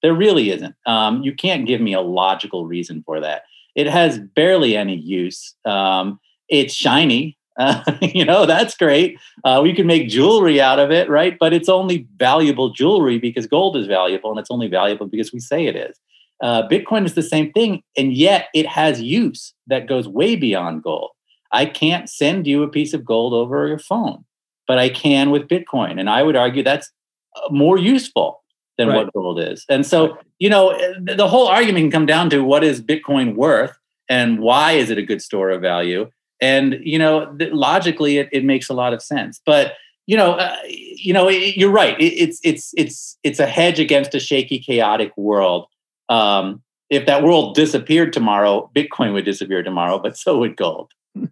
There 0.01 0.13
really 0.15 0.49
isn't. 0.49 0.75
Um, 0.87 1.21
you 1.21 1.33
can't 1.35 1.67
give 1.67 1.81
me 1.81 1.93
a 1.93 2.01
logical 2.01 2.65
reason 2.65 3.03
for 3.05 3.19
that. 3.19 3.43
It 3.75 3.85
has 3.87 4.17
barely 4.19 4.75
any 4.75 4.95
use. 4.95 5.55
Um, 5.65 6.19
it's 6.49 6.73
shiny. 6.73 7.37
Uh, 7.59 7.83
you 8.01 8.25
know, 8.25 8.45
that's 8.47 8.75
great. 8.75 9.19
Uh, 9.43 9.59
we 9.61 9.73
can 9.73 9.85
make 9.85 10.09
jewelry 10.09 10.59
out 10.59 10.79
of 10.79 10.89
it, 10.89 11.09
right? 11.09 11.37
But 11.39 11.53
it's 11.53 11.69
only 11.69 12.07
valuable 12.17 12.69
jewelry 12.71 13.19
because 13.19 13.45
gold 13.45 13.77
is 13.77 13.85
valuable, 13.85 14.31
and 14.31 14.39
it's 14.39 14.49
only 14.51 14.67
valuable 14.67 15.05
because 15.05 15.31
we 15.31 15.39
say 15.39 15.67
it 15.67 15.75
is. 15.75 15.99
Uh, 16.41 16.67
Bitcoin 16.67 17.05
is 17.05 17.13
the 17.13 17.21
same 17.21 17.51
thing, 17.51 17.83
and 17.95 18.13
yet 18.13 18.47
it 18.53 18.65
has 18.65 19.01
use 19.01 19.53
that 19.67 19.87
goes 19.87 20.07
way 20.07 20.35
beyond 20.35 20.83
gold. 20.83 21.11
I 21.51 21.65
can't 21.65 22.09
send 22.09 22.47
you 22.47 22.63
a 22.63 22.67
piece 22.67 22.93
of 22.93 23.05
gold 23.05 23.33
over 23.33 23.67
your 23.67 23.77
phone, 23.79 24.23
but 24.67 24.77
I 24.79 24.89
can 24.89 25.29
with 25.31 25.47
Bitcoin. 25.47 25.99
And 25.99 26.09
I 26.09 26.23
would 26.23 26.35
argue 26.35 26.63
that's 26.63 26.89
uh, 27.35 27.49
more 27.51 27.77
useful 27.77 28.41
than 28.77 28.87
Right. 28.87 29.05
what 29.05 29.13
gold 29.13 29.39
is. 29.39 29.65
And 29.69 29.85
so, 29.85 30.17
you 30.39 30.49
know, 30.49 30.69
eh, 30.69 30.93
the 31.15 31.27
whole 31.27 31.47
argument 31.47 31.83
can 31.83 31.91
come 31.91 32.05
down 32.05 32.29
to 32.31 32.41
what 32.43 32.63
is 32.63 32.81
Bitcoin 32.81 33.35
worth 33.35 33.77
and 34.09 34.39
why 34.39 34.71
is 34.71 34.89
it 34.89 34.97
a 34.97 35.03
good 35.03 35.21
store 35.21 35.49
of 35.51 35.61
value? 35.61 36.09
And, 36.41 36.79
you 36.81 36.97
know, 36.97 37.31
th- 37.37 37.51
logically, 37.53 38.17
it, 38.17 38.29
it 38.31 38.43
makes 38.43 38.69
a 38.69 38.73
lot 38.73 38.93
of 38.93 39.01
sense. 39.03 39.39
But, 39.45 39.73
you 40.07 40.17
know, 40.17 40.33
uh, 40.33 40.55
you 40.65 41.13
know, 41.13 41.29
it- 41.29 41.55
you're 41.57 41.69
right. 41.69 41.99
It, 41.99 42.13
it's 42.13 42.39
it's 42.43 42.73
it's 42.75 43.17
it's 43.23 43.39
a 43.39 43.45
hedge 43.45 43.79
against 43.79 44.15
a 44.15 44.19
shaky, 44.19 44.57
chaotic 44.57 45.11
world. 45.17 45.67
Um, 46.11 46.61
if 46.89 47.05
that 47.05 47.23
world 47.23 47.55
disappeared 47.55 48.11
tomorrow, 48.11 48.69
Bitcoin 48.75 49.13
would 49.13 49.23
disappear 49.25 49.63
tomorrow, 49.63 49.97
but 49.97 50.17
so 50.17 50.37
would 50.39 50.57
gold. 50.57 50.91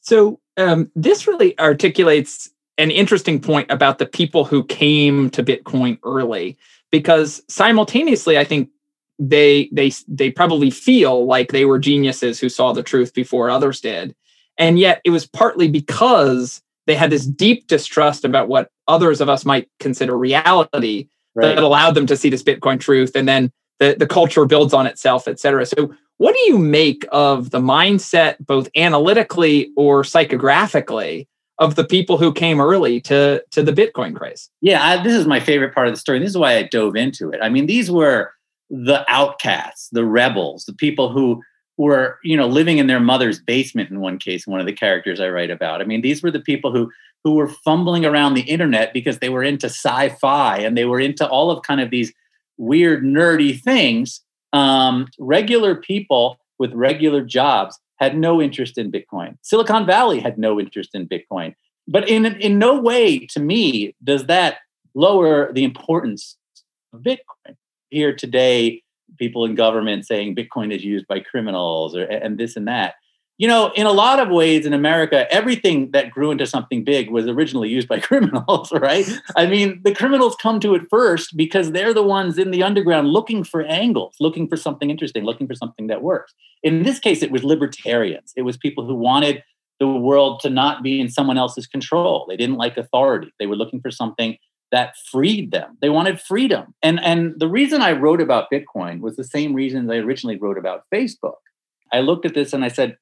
So 0.00 0.38
um, 0.58 0.90
this 0.94 1.26
really 1.26 1.58
articulates 1.58 2.50
an 2.76 2.90
interesting 2.90 3.40
point 3.40 3.70
about 3.70 3.98
the 3.98 4.04
people 4.04 4.44
who 4.44 4.62
came 4.62 5.30
to 5.30 5.42
Bitcoin 5.42 5.98
early, 6.04 6.58
because 6.92 7.42
simultaneously, 7.48 8.36
I 8.36 8.44
think 8.44 8.68
they 9.18 9.70
they 9.72 9.92
they 10.06 10.30
probably 10.30 10.70
feel 10.70 11.24
like 11.24 11.52
they 11.52 11.64
were 11.64 11.78
geniuses 11.78 12.38
who 12.38 12.50
saw 12.50 12.74
the 12.74 12.82
truth 12.82 13.14
before 13.14 13.48
others 13.48 13.80
did, 13.80 14.14
and 14.58 14.78
yet 14.78 15.00
it 15.06 15.10
was 15.10 15.26
partly 15.26 15.68
because 15.68 16.60
they 16.86 16.94
had 16.94 17.08
this 17.08 17.24
deep 17.24 17.66
distrust 17.66 18.26
about 18.26 18.48
what 18.48 18.70
others 18.86 19.22
of 19.22 19.30
us 19.30 19.46
might 19.46 19.70
consider 19.80 20.18
reality 20.18 21.08
Right. 21.36 21.54
that 21.54 21.64
allowed 21.64 21.94
them 21.94 22.06
to 22.06 22.16
see 22.16 22.28
this 22.28 22.42
Bitcoin 22.44 22.78
truth, 22.78 23.12
and 23.16 23.26
then 23.26 23.50
the 23.80 23.96
the 23.98 24.06
culture 24.06 24.44
builds 24.46 24.74
on 24.74 24.86
itself, 24.86 25.28
et 25.28 25.38
cetera. 25.38 25.66
So, 25.66 25.94
what 26.18 26.34
do 26.34 26.40
you 26.46 26.58
make 26.58 27.06
of 27.12 27.50
the 27.50 27.60
mindset, 27.60 28.36
both 28.40 28.68
analytically 28.76 29.70
or 29.76 30.02
psychographically, 30.02 31.26
of 31.58 31.74
the 31.76 31.84
people 31.84 32.18
who 32.18 32.32
came 32.32 32.60
early 32.60 33.00
to 33.02 33.42
to 33.50 33.62
the 33.62 33.72
Bitcoin 33.72 34.14
craze? 34.14 34.50
Yeah, 34.60 34.84
I, 34.84 35.02
this 35.02 35.14
is 35.14 35.26
my 35.26 35.40
favorite 35.40 35.74
part 35.74 35.86
of 35.86 35.92
the 35.92 36.00
story. 36.00 36.18
This 36.18 36.30
is 36.30 36.38
why 36.38 36.56
I 36.56 36.62
dove 36.64 36.96
into 36.96 37.30
it. 37.30 37.40
I 37.42 37.48
mean, 37.48 37.66
these 37.66 37.90
were 37.90 38.32
the 38.70 39.04
outcasts, 39.08 39.88
the 39.92 40.04
rebels, 40.04 40.64
the 40.64 40.72
people 40.72 41.10
who 41.12 41.42
were, 41.76 42.18
you 42.22 42.36
know, 42.36 42.46
living 42.46 42.78
in 42.78 42.86
their 42.86 43.00
mother's 43.00 43.40
basement 43.40 43.90
in 43.90 44.00
one 44.00 44.18
case, 44.18 44.46
one 44.46 44.60
of 44.60 44.66
the 44.66 44.72
characters 44.72 45.20
I 45.20 45.28
write 45.28 45.50
about. 45.50 45.80
I 45.80 45.84
mean, 45.84 46.02
these 46.02 46.22
were 46.22 46.30
the 46.30 46.40
people 46.40 46.72
who 46.72 46.90
who 47.24 47.34
were 47.34 47.48
fumbling 47.48 48.04
around 48.04 48.34
the 48.34 48.42
internet 48.42 48.92
because 48.92 49.18
they 49.18 49.30
were 49.30 49.42
into 49.42 49.66
sci-fi 49.66 50.58
and 50.58 50.76
they 50.76 50.84
were 50.84 51.00
into 51.00 51.26
all 51.26 51.50
of 51.50 51.62
kind 51.62 51.80
of 51.80 51.90
these 51.90 52.12
weird 52.56 53.02
nerdy 53.02 53.60
things 53.60 54.20
Um, 54.52 55.08
regular 55.18 55.74
people 55.74 56.38
with 56.60 56.72
regular 56.74 57.22
jobs 57.24 57.78
had 57.96 58.16
no 58.16 58.40
interest 58.40 58.78
in 58.78 58.92
Bitcoin. 58.92 59.36
Silicon 59.42 59.84
Valley 59.84 60.20
had 60.20 60.38
no 60.38 60.60
interest 60.60 60.90
in 60.94 61.08
Bitcoin. 61.08 61.54
But 61.88 62.08
in, 62.08 62.24
in 62.24 62.58
no 62.58 62.80
way, 62.80 63.26
to 63.34 63.40
me, 63.40 63.94
does 64.02 64.26
that 64.26 64.58
lower 64.94 65.52
the 65.52 65.64
importance 65.64 66.36
of 66.92 67.00
Bitcoin. 67.02 67.56
Here 67.90 68.14
today, 68.14 68.82
people 69.18 69.44
in 69.44 69.54
government 69.54 70.06
saying 70.06 70.36
Bitcoin 70.36 70.72
is 70.72 70.84
used 70.84 71.06
by 71.06 71.20
criminals 71.20 71.96
or 71.96 72.04
and 72.04 72.38
this 72.38 72.56
and 72.56 72.66
that. 72.68 72.94
You 73.36 73.48
know, 73.48 73.72
in 73.74 73.84
a 73.84 73.92
lot 73.92 74.20
of 74.20 74.28
ways 74.28 74.64
in 74.64 74.72
America, 74.72 75.26
everything 75.32 75.90
that 75.90 76.10
grew 76.10 76.30
into 76.30 76.46
something 76.46 76.84
big 76.84 77.10
was 77.10 77.26
originally 77.26 77.68
used 77.68 77.88
by 77.88 77.98
criminals, 78.08 78.70
right? 78.72 79.08
I 79.36 79.46
mean, 79.46 79.80
the 79.82 79.94
criminals 79.94 80.36
come 80.36 80.60
to 80.60 80.74
it 80.74 80.82
first 80.88 81.36
because 81.36 81.72
they're 81.72 81.94
the 81.94 82.02
ones 82.02 82.38
in 82.38 82.52
the 82.52 82.62
underground 82.62 83.08
looking 83.08 83.42
for 83.42 83.62
angles, 83.62 84.14
looking 84.20 84.48
for 84.48 84.56
something 84.56 84.88
interesting, 84.88 85.24
looking 85.24 85.48
for 85.48 85.54
something 85.54 85.88
that 85.88 86.02
works. 86.02 86.32
In 86.62 86.84
this 86.84 87.00
case, 87.00 87.22
it 87.22 87.32
was 87.32 87.42
libertarians. 87.42 88.32
It 88.36 88.42
was 88.42 88.56
people 88.56 88.86
who 88.86 88.94
wanted 88.94 89.42
the 89.80 89.88
world 89.88 90.40
to 90.40 90.50
not 90.50 90.82
be 90.82 91.00
in 91.00 91.08
someone 91.08 91.36
else's 91.36 91.66
control. 91.66 92.26
They 92.28 92.36
didn't 92.36 92.56
like 92.56 92.76
authority. 92.76 93.32
They 93.38 93.46
were 93.46 93.56
looking 93.56 93.80
for 93.80 93.90
something 93.90 94.36
that 94.70 94.94
freed 95.10 95.50
them. 95.52 95.76
They 95.80 95.88
wanted 95.88 96.20
freedom. 96.20 96.74
And, 96.82 97.00
and 97.00 97.34
the 97.38 97.48
reason 97.48 97.82
I 97.82 97.92
wrote 97.92 98.20
about 98.20 98.48
Bitcoin 98.52 99.00
was 99.00 99.16
the 99.16 99.24
same 99.24 99.54
reason 99.54 99.90
I 99.90 99.96
originally 99.96 100.36
wrote 100.36 100.58
about 100.58 100.84
Facebook. 100.92 101.34
I 101.92 102.00
looked 102.00 102.26
at 102.26 102.34
this 102.34 102.52
and 102.52 102.64
I 102.64 102.68
said, 102.68 102.96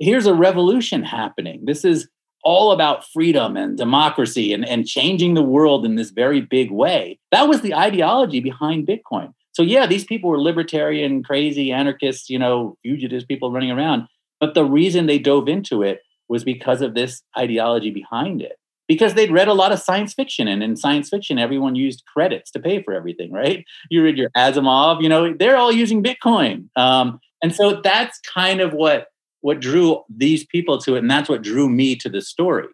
here's 0.00 0.26
a 0.26 0.34
revolution 0.34 1.04
happening. 1.04 1.60
This 1.64 1.84
is 1.84 2.08
all 2.42 2.72
about 2.72 3.04
freedom 3.04 3.56
and 3.56 3.76
democracy 3.76 4.52
and, 4.52 4.66
and 4.66 4.86
changing 4.86 5.34
the 5.34 5.42
world 5.42 5.84
in 5.84 5.96
this 5.96 6.10
very 6.10 6.40
big 6.40 6.70
way. 6.70 7.20
That 7.30 7.48
was 7.48 7.60
the 7.60 7.74
ideology 7.74 8.40
behind 8.40 8.88
Bitcoin. 8.88 9.34
So, 9.52 9.62
yeah, 9.62 9.86
these 9.86 10.04
people 10.04 10.30
were 10.30 10.40
libertarian, 10.40 11.22
crazy, 11.22 11.70
anarchists, 11.70 12.30
you 12.30 12.38
know, 12.38 12.78
fugitives, 12.82 13.26
people 13.26 13.52
running 13.52 13.70
around. 13.70 14.06
But 14.40 14.54
the 14.54 14.64
reason 14.64 15.04
they 15.04 15.18
dove 15.18 15.48
into 15.48 15.82
it 15.82 16.00
was 16.28 16.44
because 16.44 16.80
of 16.80 16.94
this 16.94 17.22
ideology 17.36 17.90
behind 17.90 18.40
it. 18.40 18.56
Because 18.88 19.14
they'd 19.14 19.30
read 19.30 19.48
a 19.48 19.54
lot 19.54 19.70
of 19.70 19.78
science 19.78 20.14
fiction, 20.14 20.48
and 20.48 20.64
in 20.64 20.76
science 20.76 21.10
fiction, 21.10 21.38
everyone 21.38 21.76
used 21.76 22.02
credits 22.12 22.50
to 22.52 22.58
pay 22.58 22.82
for 22.82 22.92
everything, 22.92 23.30
right? 23.32 23.64
You 23.88 24.02
read 24.02 24.16
your 24.16 24.30
Asimov, 24.30 25.00
you 25.02 25.08
know, 25.08 25.32
they're 25.32 25.56
all 25.56 25.70
using 25.70 26.02
Bitcoin. 26.02 26.68
Um, 26.74 27.20
and 27.42 27.54
so 27.54 27.80
that's 27.82 28.18
kind 28.20 28.60
of 28.60 28.72
what 28.72 29.06
what 29.40 29.60
drew 29.60 30.02
these 30.08 30.44
people 30.46 30.78
to 30.78 30.96
it 30.96 31.00
and 31.00 31.10
that's 31.10 31.28
what 31.28 31.42
drew 31.42 31.68
me 31.68 31.96
to 31.96 32.08
the 32.08 32.20
story 32.20 32.66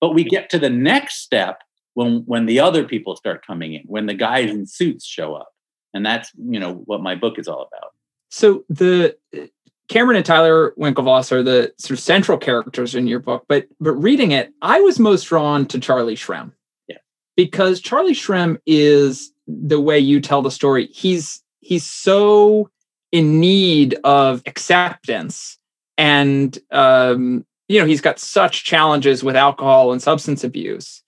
but 0.00 0.14
we 0.14 0.24
get 0.24 0.50
to 0.50 0.58
the 0.58 0.70
next 0.70 1.22
step 1.22 1.62
when 1.94 2.22
when 2.26 2.46
the 2.46 2.60
other 2.60 2.84
people 2.84 3.16
start 3.16 3.46
coming 3.46 3.74
in 3.74 3.82
when 3.86 4.06
the 4.06 4.14
guys 4.14 4.50
in 4.50 4.66
suits 4.66 5.04
show 5.04 5.34
up 5.34 5.48
and 5.94 6.04
that's 6.04 6.30
you 6.36 6.60
know 6.60 6.74
what 6.86 7.02
my 7.02 7.14
book 7.14 7.38
is 7.38 7.48
all 7.48 7.62
about 7.62 7.92
So 8.30 8.64
the 8.68 9.16
uh, 9.36 9.46
Cameron 9.88 10.16
and 10.16 10.26
Tyler 10.26 10.74
Winklevoss 10.78 11.32
are 11.32 11.42
the 11.42 11.72
sort 11.78 11.98
of 11.98 12.00
central 12.00 12.36
characters 12.36 12.94
in 12.94 13.06
your 13.06 13.20
book, 13.20 13.44
but 13.48 13.66
but 13.80 13.92
reading 13.92 14.32
it, 14.32 14.52
I 14.60 14.80
was 14.80 14.98
most 14.98 15.24
drawn 15.24 15.66
to 15.66 15.80
Charlie 15.80 16.14
Shrem. 16.14 16.52
Yeah. 16.88 16.98
Because 17.36 17.80
Charlie 17.80 18.12
Shrem 18.12 18.58
is 18.66 19.32
the 19.46 19.80
way 19.80 19.98
you 19.98 20.20
tell 20.20 20.42
the 20.42 20.50
story. 20.50 20.88
He's 20.88 21.42
he's 21.60 21.86
so 21.86 22.70
in 23.12 23.40
need 23.40 23.94
of 24.04 24.42
acceptance 24.46 25.57
and 25.98 26.56
um, 26.70 27.44
you 27.66 27.78
know 27.78 27.84
he's 27.84 28.00
got 28.00 28.18
such 28.18 28.64
challenges 28.64 29.22
with 29.22 29.36
alcohol 29.36 29.92
and 29.92 30.00
substance 30.00 30.44
abuse. 30.44 31.02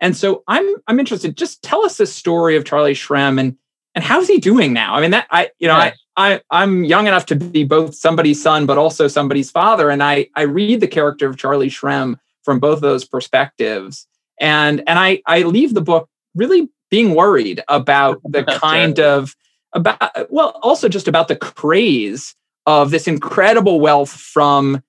And 0.00 0.16
so 0.16 0.42
i'm 0.46 0.76
i'm 0.88 1.00
interested 1.00 1.36
just 1.36 1.62
tell 1.62 1.84
us 1.84 1.96
the 1.96 2.06
story 2.06 2.54
of 2.56 2.64
charlie 2.66 2.92
shrem 2.92 3.40
and 3.40 3.56
and 3.94 4.04
how's 4.04 4.28
he 4.28 4.38
doing 4.38 4.74
now? 4.74 4.94
I 4.94 5.00
mean 5.00 5.10
that 5.10 5.26
i 5.30 5.50
you 5.58 5.66
know 5.66 5.74
I, 5.74 5.94
I 6.16 6.40
i'm 6.50 6.84
young 6.84 7.06
enough 7.06 7.26
to 7.26 7.34
be 7.34 7.64
both 7.64 7.94
somebody's 7.94 8.42
son 8.42 8.66
but 8.66 8.78
also 8.78 9.08
somebody's 9.08 9.50
father. 9.50 9.90
And 9.90 10.02
i 10.02 10.28
i 10.36 10.42
read 10.42 10.80
the 10.80 10.86
character 10.86 11.28
of 11.28 11.36
charlie 11.36 11.70
shrem 11.70 12.16
from 12.44 12.60
both 12.60 12.80
those 12.80 13.04
perspectives. 13.04 14.06
And 14.38 14.82
and 14.86 14.98
i 14.98 15.22
i 15.26 15.42
leave 15.42 15.72
the 15.74 15.80
book 15.80 16.08
really 16.34 16.68
being 16.90 17.14
worried 17.14 17.64
about 17.68 18.20
the 18.24 18.44
kind 18.60 19.00
of 19.00 19.34
about 19.72 19.98
well 20.30 20.58
also 20.62 20.90
just 20.90 21.08
about 21.08 21.28
the 21.28 21.36
craze 21.36 22.34
of 22.66 22.90
this 22.90 23.06
incredible 23.06 23.80
wealth 23.80 24.10
from 24.10 24.82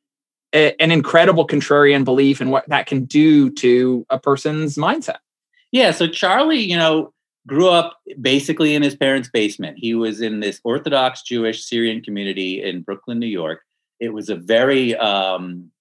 a- 0.54 0.76
an 0.82 0.92
incredible 0.92 1.46
contrarian 1.46 2.04
belief 2.04 2.42
in 2.42 2.50
what 2.50 2.68
that 2.70 2.88
can 2.88 3.06
do 3.06 3.50
to 3.52 4.06
a 4.10 4.20
person's 4.20 4.76
mindset. 4.76 5.18
Yeah, 5.72 5.92
so 5.92 6.08
Charlie, 6.08 6.60
you 6.60 6.78
know, 6.78 7.14
grew 7.46 7.70
up 7.70 7.98
basically 8.20 8.76
in 8.76 8.82
his 8.82 8.96
parents' 8.96 9.30
basement. 9.30 9.78
He 9.80 9.94
was 9.94 10.22
in 10.22 10.40
this 10.40 10.60
Orthodox 10.64 11.22
Jewish 11.24 11.64
Syrian 11.64 12.02
community 12.02 12.62
in 12.62 12.82
Brooklyn, 12.82 13.20
New 13.20 13.28
York. 13.28 13.62
It 14.00 14.14
was 14.14 14.30
a 14.30 14.36
very 14.36 14.96
um, 14.96 15.72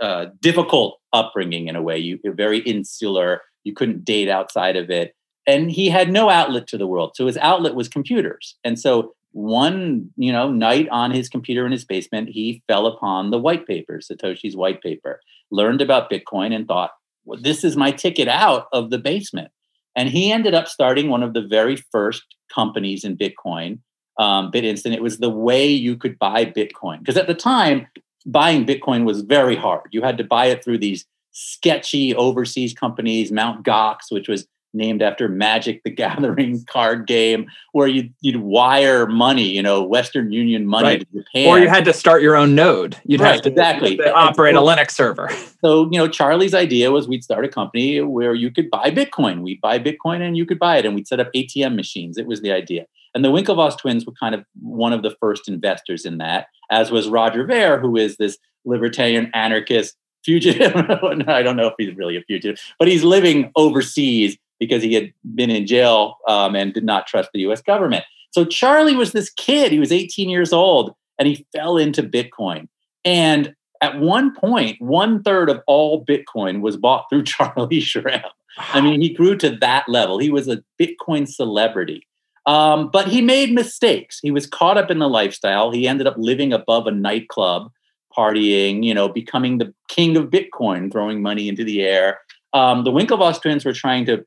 uh, 0.00 0.26
difficult 0.40 1.00
upbringing 1.12 1.68
in 1.68 1.76
a 1.76 1.82
way. 1.82 1.98
You 1.98 2.18
very 2.24 2.58
insular. 2.60 3.42
You 3.64 3.72
couldn't 3.72 4.04
date 4.04 4.28
outside 4.28 4.76
of 4.76 4.90
it, 4.90 5.14
and 5.46 5.70
he 5.70 5.88
had 5.88 6.12
no 6.12 6.28
outlet 6.28 6.66
to 6.68 6.78
the 6.78 6.86
world. 6.86 7.12
So 7.14 7.26
his 7.26 7.38
outlet 7.38 7.74
was 7.74 7.88
computers. 7.88 8.56
And 8.62 8.78
so 8.78 9.14
one, 9.34 10.10
you 10.16 10.30
know, 10.30 10.52
night 10.52 10.88
on 10.90 11.10
his 11.10 11.28
computer 11.28 11.66
in 11.66 11.72
his 11.72 11.84
basement, 11.84 12.28
he 12.28 12.62
fell 12.68 12.86
upon 12.86 13.30
the 13.30 13.38
white 13.38 13.66
paper, 13.66 13.98
Satoshi's 13.98 14.56
white 14.56 14.80
paper, 14.80 15.20
learned 15.50 15.82
about 15.82 16.08
Bitcoin, 16.08 16.54
and 16.54 16.68
thought, 16.68 16.92
well, 17.24 17.40
"This 17.40 17.64
is 17.64 17.76
my 17.76 17.90
ticket 17.90 18.28
out 18.28 18.68
of 18.72 18.90
the 18.90 18.98
basement." 18.98 19.50
And 19.96 20.08
he 20.08 20.30
ended 20.30 20.54
up 20.54 20.68
starting 20.68 21.08
one 21.08 21.22
of 21.22 21.34
the 21.34 21.42
very 21.42 21.76
first 21.90 22.22
companies 22.52 23.04
in 23.04 23.16
Bitcoin, 23.16 23.80
um, 24.18 24.52
BitInstant. 24.52 24.94
It 24.94 25.02
was 25.02 25.18
the 25.18 25.30
way 25.30 25.66
you 25.66 25.96
could 25.96 26.18
buy 26.18 26.44
Bitcoin. 26.44 27.00
Because 27.00 27.16
at 27.16 27.26
the 27.26 27.34
time, 27.34 27.88
buying 28.26 28.64
Bitcoin 28.64 29.04
was 29.04 29.22
very 29.22 29.56
hard. 29.56 29.88
You 29.90 30.02
had 30.02 30.18
to 30.18 30.24
buy 30.24 30.46
it 30.46 30.62
through 30.62 30.78
these 30.78 31.06
sketchy 31.32 32.14
overseas 32.14 32.72
companies, 32.72 33.32
Mount 33.32 33.64
Gox, 33.64 34.10
which 34.10 34.28
was 34.28 34.46
named 34.74 35.02
after 35.02 35.28
Magic 35.28 35.82
the 35.84 35.90
Gathering 36.04 36.64
card 36.66 37.06
game, 37.06 37.46
where 37.72 37.86
you'd, 37.86 38.12
you'd 38.20 38.36
wire 38.38 39.06
money, 39.06 39.44
you 39.48 39.62
know, 39.62 39.82
Western 39.82 40.32
Union 40.32 40.66
money 40.66 40.84
Right. 40.88 41.00
to 41.12 41.18
Japan. 41.22 41.46
Or 41.48 41.58
you 41.58 41.68
had 41.68 41.84
to 41.86 41.92
start 41.92 42.20
your 42.22 42.36
own 42.36 42.54
node. 42.54 42.96
You'd 43.06 43.20
Right, 43.20 43.34
have 43.34 43.42
to, 43.42 43.48
exactly. 43.50 43.96
to 43.96 44.12
operate 44.14 44.54
a 44.54 44.58
Linux 44.60 44.90
server. 44.92 45.30
So, 45.64 45.84
you 45.90 45.98
know, 45.98 46.08
Charlie's 46.08 46.52
idea 46.52 46.90
was 46.92 47.08
we'd 47.08 47.24
start 47.24 47.42
a 47.46 47.48
company 47.48 47.98
where 48.02 48.34
you 48.34 48.50
could 48.50 48.68
buy 48.68 48.90
Bitcoin. 48.90 49.40
We'd 49.40 49.62
buy 49.62 49.78
Bitcoin 49.78 50.20
and 50.20 50.36
you 50.36 50.44
could 50.44 50.58
buy 50.58 50.76
it. 50.76 50.84
And 50.84 50.94
we'd 50.94 51.08
set 51.08 51.20
up 51.20 51.32
ATM 51.34 51.74
machines. 51.74 52.18
It 52.18 52.26
was 52.26 52.42
the 52.42 52.52
idea. 52.52 52.84
And 53.14 53.24
the 53.24 53.30
Winklevoss 53.30 53.78
twins 53.78 54.04
were 54.04 54.12
kind 54.12 54.34
of 54.34 54.44
one 54.60 54.92
of 54.92 55.02
the 55.02 55.16
first 55.20 55.48
investors 55.48 56.04
in 56.04 56.18
that, 56.18 56.48
as 56.70 56.90
was 56.90 57.08
Roger 57.08 57.46
Ver, 57.46 57.78
who 57.80 57.96
is 57.96 58.18
this 58.18 58.36
libertarian 58.66 59.30
anarchist 59.32 59.96
fugitive. 60.22 60.74
I 61.28 61.42
don't 61.42 61.56
know 61.56 61.68
if 61.68 61.74
he's 61.78 61.94
really 61.96 62.16
a 62.18 62.22
fugitive, 62.22 62.60
but 62.78 62.86
he's 62.88 63.02
living 63.04 63.50
overseas 63.56 64.36
because 64.58 64.82
he 64.82 64.94
had 64.94 65.12
been 65.34 65.50
in 65.50 65.66
jail 65.66 66.16
um, 66.28 66.54
and 66.54 66.72
did 66.72 66.84
not 66.84 67.06
trust 67.06 67.30
the 67.32 67.40
US 67.40 67.62
government. 67.62 68.04
So 68.30 68.44
Charlie 68.44 68.96
was 68.96 69.12
this 69.12 69.30
kid. 69.30 69.72
He 69.72 69.78
was 69.78 69.92
18 69.92 70.28
years 70.28 70.52
old 70.52 70.94
and 71.18 71.28
he 71.28 71.46
fell 71.54 71.76
into 71.76 72.02
Bitcoin. 72.02 72.68
And 73.04 73.54
at 73.80 74.00
one 74.00 74.34
point, 74.34 74.80
one 74.80 75.22
third 75.22 75.50
of 75.50 75.60
all 75.66 76.04
Bitcoin 76.04 76.60
was 76.60 76.76
bought 76.76 77.06
through 77.08 77.22
Charlie 77.24 77.80
Shrem. 77.80 78.24
I 78.58 78.80
mean, 78.80 79.00
he 79.00 79.12
grew 79.12 79.36
to 79.38 79.50
that 79.50 79.88
level. 79.88 80.18
He 80.18 80.30
was 80.30 80.48
a 80.48 80.62
Bitcoin 80.80 81.28
celebrity. 81.28 82.06
Um, 82.46 82.90
but 82.92 83.08
he 83.08 83.20
made 83.20 83.52
mistakes. 83.52 84.18
He 84.20 84.30
was 84.30 84.46
caught 84.46 84.76
up 84.76 84.90
in 84.90 84.98
the 84.98 85.08
lifestyle. 85.08 85.70
He 85.70 85.88
ended 85.88 86.06
up 86.06 86.14
living 86.18 86.52
above 86.52 86.86
a 86.86 86.90
nightclub, 86.90 87.70
partying, 88.16 88.84
you 88.84 88.94
know, 88.94 89.08
becoming 89.08 89.58
the 89.58 89.72
king 89.88 90.16
of 90.16 90.26
Bitcoin, 90.26 90.92
throwing 90.92 91.22
money 91.22 91.48
into 91.48 91.64
the 91.64 91.82
air. 91.82 92.20
Um, 92.52 92.84
the 92.84 92.90
Winklevoss 92.90 93.40
twins 93.40 93.64
were 93.64 93.72
trying 93.72 94.04
to 94.06 94.24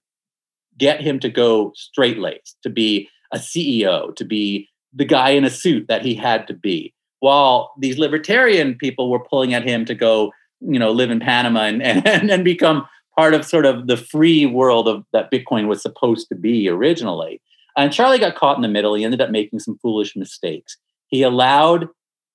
get 0.77 1.01
him 1.01 1.19
to 1.19 1.29
go 1.29 1.71
straight 1.75 2.17
laced, 2.17 2.57
to 2.63 2.69
be 2.69 3.09
a 3.33 3.37
CEO, 3.37 4.15
to 4.15 4.25
be 4.25 4.69
the 4.93 5.05
guy 5.05 5.31
in 5.31 5.45
a 5.45 5.49
suit 5.49 5.87
that 5.87 6.03
he 6.03 6.15
had 6.15 6.47
to 6.47 6.53
be. 6.53 6.93
While 7.19 7.73
these 7.79 7.97
libertarian 7.97 8.75
people 8.75 9.09
were 9.09 9.23
pulling 9.23 9.53
at 9.53 9.67
him 9.67 9.85
to 9.85 9.95
go, 9.95 10.31
you 10.59 10.79
know, 10.79 10.91
live 10.91 11.11
in 11.11 11.19
Panama 11.19 11.61
and, 11.61 11.81
and, 12.05 12.29
and 12.29 12.43
become 12.43 12.87
part 13.17 13.33
of 13.33 13.45
sort 13.45 13.65
of 13.65 13.87
the 13.87 13.97
free 13.97 14.45
world 14.45 14.87
of 14.87 15.03
that 15.11 15.31
Bitcoin 15.31 15.67
was 15.67 15.81
supposed 15.81 16.29
to 16.29 16.35
be 16.35 16.69
originally. 16.69 17.41
And 17.75 17.93
Charlie 17.93 18.19
got 18.19 18.35
caught 18.35 18.55
in 18.55 18.61
the 18.61 18.67
middle. 18.67 18.95
He 18.95 19.03
ended 19.03 19.21
up 19.21 19.29
making 19.29 19.59
some 19.59 19.77
foolish 19.81 20.15
mistakes. 20.15 20.77
He 21.07 21.21
allowed 21.23 21.87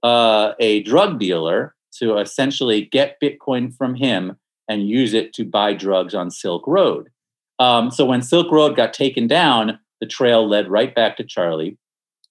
uh, 0.02 0.52
a 0.58 0.82
drug 0.82 1.18
dealer 1.18 1.74
to 1.98 2.18
essentially 2.18 2.84
get 2.84 3.20
Bitcoin 3.22 3.74
from 3.76 3.94
him 3.94 4.36
and 4.68 4.88
use 4.88 5.14
it 5.14 5.32
to 5.34 5.44
buy 5.44 5.74
drugs 5.74 6.14
on 6.14 6.30
Silk 6.30 6.66
Road. 6.66 7.08
Um, 7.58 7.90
so 7.90 8.04
when 8.04 8.22
Silk 8.22 8.50
Road 8.50 8.76
got 8.76 8.92
taken 8.92 9.26
down, 9.26 9.78
the 10.00 10.06
trail 10.06 10.48
led 10.48 10.68
right 10.68 10.94
back 10.94 11.16
to 11.16 11.24
Charlie. 11.24 11.78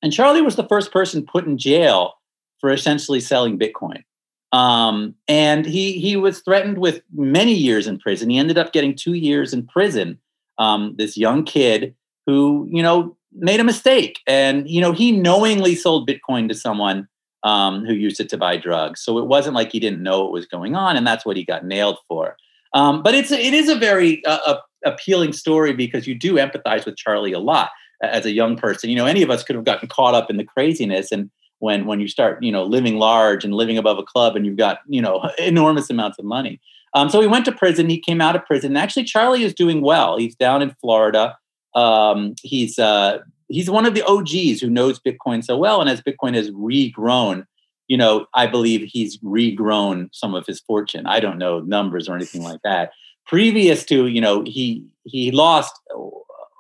And 0.04 0.12
Charlie 0.12 0.42
was 0.42 0.56
the 0.56 0.68
first 0.68 0.92
person 0.92 1.26
put 1.26 1.46
in 1.46 1.58
jail 1.58 2.14
for 2.60 2.72
essentially 2.72 3.20
selling 3.20 3.58
Bitcoin. 3.58 4.04
Um, 4.52 5.16
and 5.28 5.66
he 5.66 5.94
he 5.94 6.18
was 6.18 6.42
threatened 6.42 6.78
with 6.78 7.02
many 7.14 7.54
years 7.54 7.88
in 7.88 8.00
prison. 8.00 8.30
He 8.30 8.38
ended 8.38 8.58
up 8.58 8.74
getting 8.74 8.96
two 8.96 9.14
years 9.14 9.54
in 9.54 9.66
prison. 9.66 10.20
Um, 10.58 10.96
this 10.98 11.18
young 11.18 11.46
kid 11.46 11.96
who, 12.28 12.68
you 12.70 12.84
know, 12.84 13.16
made 13.32 13.60
a 13.60 13.64
mistake, 13.64 14.20
and 14.28 14.70
you 14.70 14.82
know 14.82 14.92
he 14.92 15.12
knowingly 15.12 15.76
sold 15.76 16.10
Bitcoin 16.10 16.50
to 16.50 16.54
someone 16.54 17.08
um, 17.44 17.86
who 17.86 17.94
used 17.94 18.20
it 18.20 18.30
to 18.30 18.38
buy 18.38 18.58
drugs. 18.58 19.02
So 19.02 19.18
it 19.18 19.28
wasn't 19.28 19.56
like 19.56 19.72
he 19.72 19.80
didn't 19.80 20.04
know 20.04 20.24
what 20.24 20.34
was 20.34 20.46
going 20.46 20.76
on, 20.76 20.98
and 20.98 21.08
that's 21.08 21.26
what 21.26 21.38
he 21.38 21.46
got 21.46 21.66
nailed 21.66 22.00
for. 22.10 22.36
Um, 22.74 23.04
but 23.04 23.14
it's 23.14 23.32
it 23.32 23.54
is 23.54 23.70
a 23.70 23.76
very 23.76 24.24
uh, 24.26 24.58
appealing 24.86 25.34
story 25.34 25.74
because 25.74 26.08
you 26.08 26.16
do 26.16 26.36
empathize 26.36 26.86
with 26.86 26.98
Charlie 26.98 27.34
a 27.34 27.40
lot 27.40 27.70
as 28.02 28.26
a 28.26 28.32
young 28.32 28.56
person. 28.56 28.90
You 28.90 28.96
know, 28.96 29.06
any 29.06 29.22
of 29.22 29.30
us 29.30 29.44
could 29.44 29.56
have 29.56 29.66
gotten 29.66 29.88
caught 29.88 30.14
up 30.14 30.30
in 30.30 30.38
the 30.38 30.44
craziness 30.44 31.12
and 31.12 31.30
when 31.60 31.86
when 31.86 32.00
you 32.00 32.08
start 32.08 32.42
you 32.42 32.52
know 32.52 32.64
living 32.64 32.98
large 32.98 33.46
and 33.46 33.54
living 33.54 33.78
above 33.78 34.00
a 34.00 34.04
club 34.04 34.36
and 34.36 34.46
you've 34.46 34.58
got 34.58 34.80
you 34.88 35.02
know 35.02 35.30
enormous 35.40 35.90
amounts 35.90 36.20
of 36.20 36.26
money. 36.26 36.60
Um, 36.94 37.10
so 37.10 37.22
he 37.22 37.28
went 37.28 37.46
to 37.46 37.54
prison. 37.54 37.90
He 37.90 38.00
came 38.00 38.20
out 38.20 38.36
of 38.36 38.46
prison. 38.46 38.76
Actually, 38.76 39.06
Charlie 39.06 39.44
is 39.44 39.54
doing 39.54 39.82
well. 39.82 40.18
He's 40.18 40.36
down 40.36 40.62
in 40.62 40.76
Florida. 40.82 41.38
Um, 41.74 42.36
he's 42.42 42.78
uh, 42.78 43.20
he's 43.48 43.70
one 43.70 43.86
of 43.86 43.94
the 43.94 44.04
OGs 44.04 44.60
who 44.60 44.70
knows 44.70 45.00
Bitcoin 45.00 45.44
so 45.44 45.58
well. 45.58 45.80
And 45.80 45.90
as 45.90 46.02
Bitcoin 46.02 46.36
has 46.36 46.50
regrown, 46.52 47.46
you 47.92 47.98
know, 47.98 48.26
I 48.34 48.48
believe 48.48 48.90
he's 48.90 49.18
regrown 49.18 50.08
some 50.14 50.34
of 50.34 50.46
his 50.46 50.62
fortune. 50.62 51.06
I 51.06 51.20
don't 51.20 51.38
know 51.38 51.60
numbers 51.60 52.08
or 52.08 52.16
anything 52.16 52.42
like 52.42 52.62
that. 52.64 52.94
Previous 53.28 53.84
to, 53.88 54.08
you 54.08 54.22
know, 54.22 54.46
he 54.46 54.86
he 55.04 55.30
lost, 55.32 55.78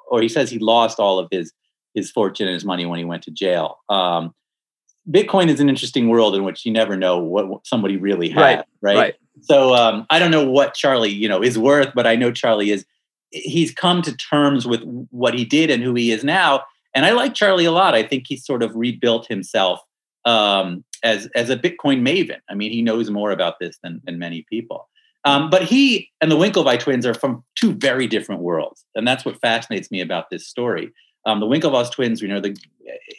or 0.09 0.21
he 0.21 0.27
says 0.27 0.49
he 0.49 0.59
lost 0.59 0.99
all 0.99 1.19
of 1.19 1.29
his 1.31 1.53
his 1.95 2.11
fortune 2.11 2.47
and 2.47 2.53
his 2.53 2.65
money 2.65 2.85
when 2.85 2.99
he 2.99 3.05
went 3.05 3.23
to 3.23 3.31
jail. 3.31 3.77
Um, 3.87 4.35
Bitcoin 5.09 5.47
is 5.47 5.61
an 5.61 5.69
interesting 5.69 6.09
world 6.09 6.35
in 6.35 6.43
which 6.43 6.65
you 6.65 6.71
never 6.73 6.97
know 6.97 7.17
what 7.19 7.65
somebody 7.65 7.95
really 7.95 8.27
had, 8.27 8.41
Right, 8.41 8.65
right? 8.81 8.97
right. 8.97 9.15
So 9.39 9.73
um, 9.73 10.05
I 10.09 10.19
don't 10.19 10.31
know 10.31 10.45
what 10.45 10.73
Charlie, 10.73 11.11
you 11.11 11.29
know, 11.29 11.41
is 11.41 11.57
worth, 11.57 11.93
but 11.95 12.05
I 12.05 12.17
know 12.17 12.33
Charlie 12.33 12.71
is. 12.71 12.85
He's 13.29 13.73
come 13.73 14.01
to 14.01 14.13
terms 14.17 14.67
with 14.67 14.81
what 15.11 15.33
he 15.33 15.45
did 15.45 15.69
and 15.69 15.81
who 15.81 15.93
he 15.93 16.11
is 16.11 16.25
now, 16.25 16.63
and 16.93 17.05
I 17.05 17.11
like 17.11 17.35
Charlie 17.35 17.63
a 17.63 17.71
lot. 17.71 17.95
I 17.95 18.03
think 18.03 18.25
he's 18.27 18.45
sort 18.45 18.63
of 18.63 18.75
rebuilt 18.75 19.27
himself 19.27 19.79
um, 20.25 20.83
as 21.03 21.27
as 21.35 21.49
a 21.49 21.57
Bitcoin 21.57 22.01
maven. 22.01 22.39
I 22.49 22.55
mean, 22.55 22.71
he 22.71 22.81
knows 22.81 23.09
more 23.09 23.31
about 23.31 23.59
this 23.59 23.77
than 23.83 24.01
than 24.05 24.19
many 24.19 24.45
people. 24.49 24.87
Um, 25.23 25.49
but 25.51 25.63
he 25.63 26.09
and 26.19 26.31
the 26.31 26.35
Winklevi 26.37 26.79
twins 26.79 27.05
are 27.05 27.13
from 27.13 27.43
two 27.55 27.73
very 27.73 28.07
different 28.07 28.41
worlds, 28.41 28.85
and 28.95 29.07
that's 29.07 29.23
what 29.23 29.39
fascinates 29.39 29.91
me 29.91 30.01
about 30.01 30.29
this 30.31 30.47
story. 30.47 30.91
Um, 31.27 31.39
the 31.39 31.45
Winklevoss 31.45 31.91
twins, 31.91 32.21
you 32.21 32.27
know, 32.27 32.39
the 32.39 32.57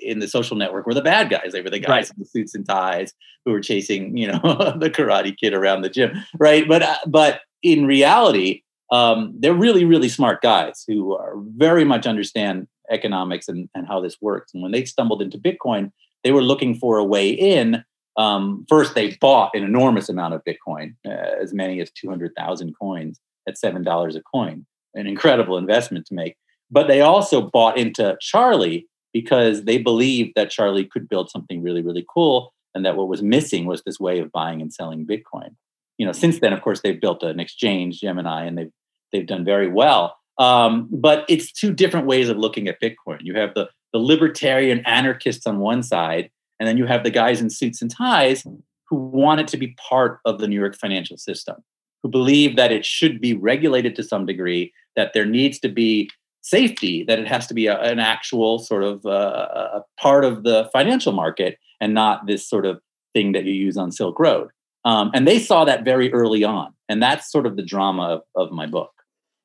in 0.03 0.19
the 0.19 0.27
social 0.27 0.57
network 0.57 0.87
were 0.87 0.95
the 0.95 1.03
bad 1.03 1.31
guys. 1.31 1.53
They 1.53 1.63
were 1.63 1.71
the 1.71 1.79
guys 1.79 1.89
Right. 1.89 2.11
in 2.11 2.17
the 2.19 2.25
suits 2.25 2.55
and 2.57 2.67
ties 2.67 3.13
who 3.45 3.53
were 3.53 3.61
chasing, 3.61 4.17
you 4.17 4.27
know, 4.27 4.41
the 4.79 4.91
Karate 4.91 5.37
Kid 5.37 5.55
around 5.55 5.83
the 5.83 5.89
gym, 5.89 6.13
right? 6.39 6.67
But 6.67 6.83
uh, 6.83 6.97
but 7.07 7.43
in 7.63 7.87
reality, 7.87 8.63
um, 8.91 9.33
they're 9.39 9.55
really 9.55 9.85
really 9.85 10.09
smart 10.09 10.43
guys 10.43 10.85
who 10.89 11.15
are 11.17 11.35
very 11.57 11.85
much 11.85 12.05
understand 12.07 12.67
economics 12.91 13.49
and, 13.49 13.69
and 13.77 13.87
how 13.87 14.01
this 14.01 14.17
works. 14.21 14.53
And 14.53 14.63
when 14.63 14.73
they 14.73 14.85
stumbled 14.85 15.23
into 15.23 15.39
Bitcoin, 15.39 15.93
they 16.25 16.33
were 16.33 16.43
looking 16.43 16.75
for 16.75 16.99
a 16.99 17.05
way 17.05 17.31
in. 17.31 17.85
Um, 18.17 18.67
first, 18.69 18.95
they 18.95 19.17
bought 19.21 19.53
an 19.55 19.65
enormous 19.65 20.09
amount 20.09 20.35
of 20.35 20.43
Bitcoin, 20.45 20.95
uh, 21.07 21.41
as 21.41 21.55
many 21.55 21.81
as 21.81 21.91
two 21.91 22.09
hundred 22.09 22.33
thousand 22.37 22.75
coins 22.81 23.21
at 23.49 23.59
seven 23.59 23.83
dollars 23.83 24.17
a 24.17 24.23
coin, 24.23 24.67
an 24.95 25.07
incredible 25.07 25.57
investment 25.57 26.07
to 26.07 26.15
make 26.15 26.37
but 26.73 26.89
they 26.89 27.03
also 27.03 27.43
bought 27.43 27.77
into 27.77 28.17
Charlie 28.21 28.89
because 29.13 29.65
they 29.65 29.77
believed 29.77 30.33
that 30.35 30.51
Charlie 30.51 30.87
could 30.87 31.09
build 31.09 31.31
something 31.31 31.63
really, 31.63 31.83
really 31.83 32.05
cool, 32.13 32.55
and 32.75 32.85
that 32.87 32.97
what 32.97 33.09
was 33.09 33.23
missing 33.23 33.67
was 33.67 33.83
this 33.83 34.01
way 34.01 34.19
of 34.19 34.33
buying 34.33 34.63
and 34.63 34.73
selling 34.73 35.07
Bitcoin. 35.07 35.55
You 35.99 36.07
know, 36.07 36.13
since 36.13 36.41
then, 36.41 36.55
of 36.55 36.63
course, 36.63 36.81
they've 36.81 37.01
built 37.01 37.23
an 37.23 37.39
exchange, 37.39 38.01
Gemini, 38.01 38.47
and 38.47 38.57
they've 38.57 38.73
they've 39.13 39.27
done 39.27 39.45
very 39.45 39.69
well. 39.69 40.17
Um, 40.39 40.89
but 40.91 41.27
it's 41.29 41.53
two 41.53 41.75
different 41.75 42.07
ways 42.07 42.31
of 42.31 42.39
looking 42.39 42.67
at 42.67 42.81
Bitcoin. 42.81 43.19
You 43.21 43.35
have 43.35 43.53
the 43.53 43.69
the 43.93 43.99
libertarian 43.99 44.83
anarchists 44.87 45.47
on 45.47 45.59
one 45.59 45.83
side, 45.83 46.31
and 46.59 46.69
then 46.69 46.77
you 46.77 46.87
have 46.87 47.05
the 47.05 47.11
guys 47.11 47.41
in 47.41 47.51
suits 47.51 47.83
and 47.83 47.91
ties 47.91 48.47
who 48.89 48.97
want 48.97 49.41
it 49.41 49.49
to 49.49 49.57
be 49.57 49.77
part 49.89 50.21
of 50.25 50.39
the 50.39 50.49
New 50.49 50.59
York 50.59 50.77
financial 50.77 51.17
system, 51.17 51.57
who 52.03 52.09
believe 52.09 52.57
that 52.57 52.73
it 52.73 52.85
should 52.85 53.21
be 53.21 53.35
regulated 53.35 53.97
to 53.97 54.03
some 54.03 54.27
degree, 54.27 54.73
that 54.97 55.13
there 55.13 55.27
needs 55.27 55.59
to 55.61 55.69
be 55.69 56.11
safety 56.43 57.05
that 57.05 57.19
it 57.19 57.29
has 57.29 57.47
to 57.47 57.55
be 57.55 57.67
a, 57.67 57.79
an 57.81 57.99
actual 57.99 58.59
sort 58.59 58.83
of 58.83 59.07
uh, 59.07 59.81
part 59.99 60.25
of 60.25 60.43
the 60.43 60.69
financial 60.73 61.13
market 61.13 61.57
and 61.81 61.95
not 61.95 62.27
this 62.27 62.49
sort 62.49 62.67
of 62.67 62.81
thing 63.15 63.33
that 63.33 63.45
you 63.45 63.53
use 63.53 63.77
on 63.77 63.93
Silk 63.93 64.19
Road. 64.19 64.51
Um, 64.85 65.11
and 65.15 65.27
they 65.27 65.39
saw 65.39 65.65
that 65.65 65.85
very 65.85 66.13
early 66.13 66.43
on, 66.43 66.75
and 66.89 67.01
that's 67.01 67.31
sort 67.31 67.47
of 67.47 67.57
the 67.57 67.63
drama 67.63 68.03
of, 68.03 68.23
of 68.35 68.51
my 68.53 68.67
book. 68.67 68.91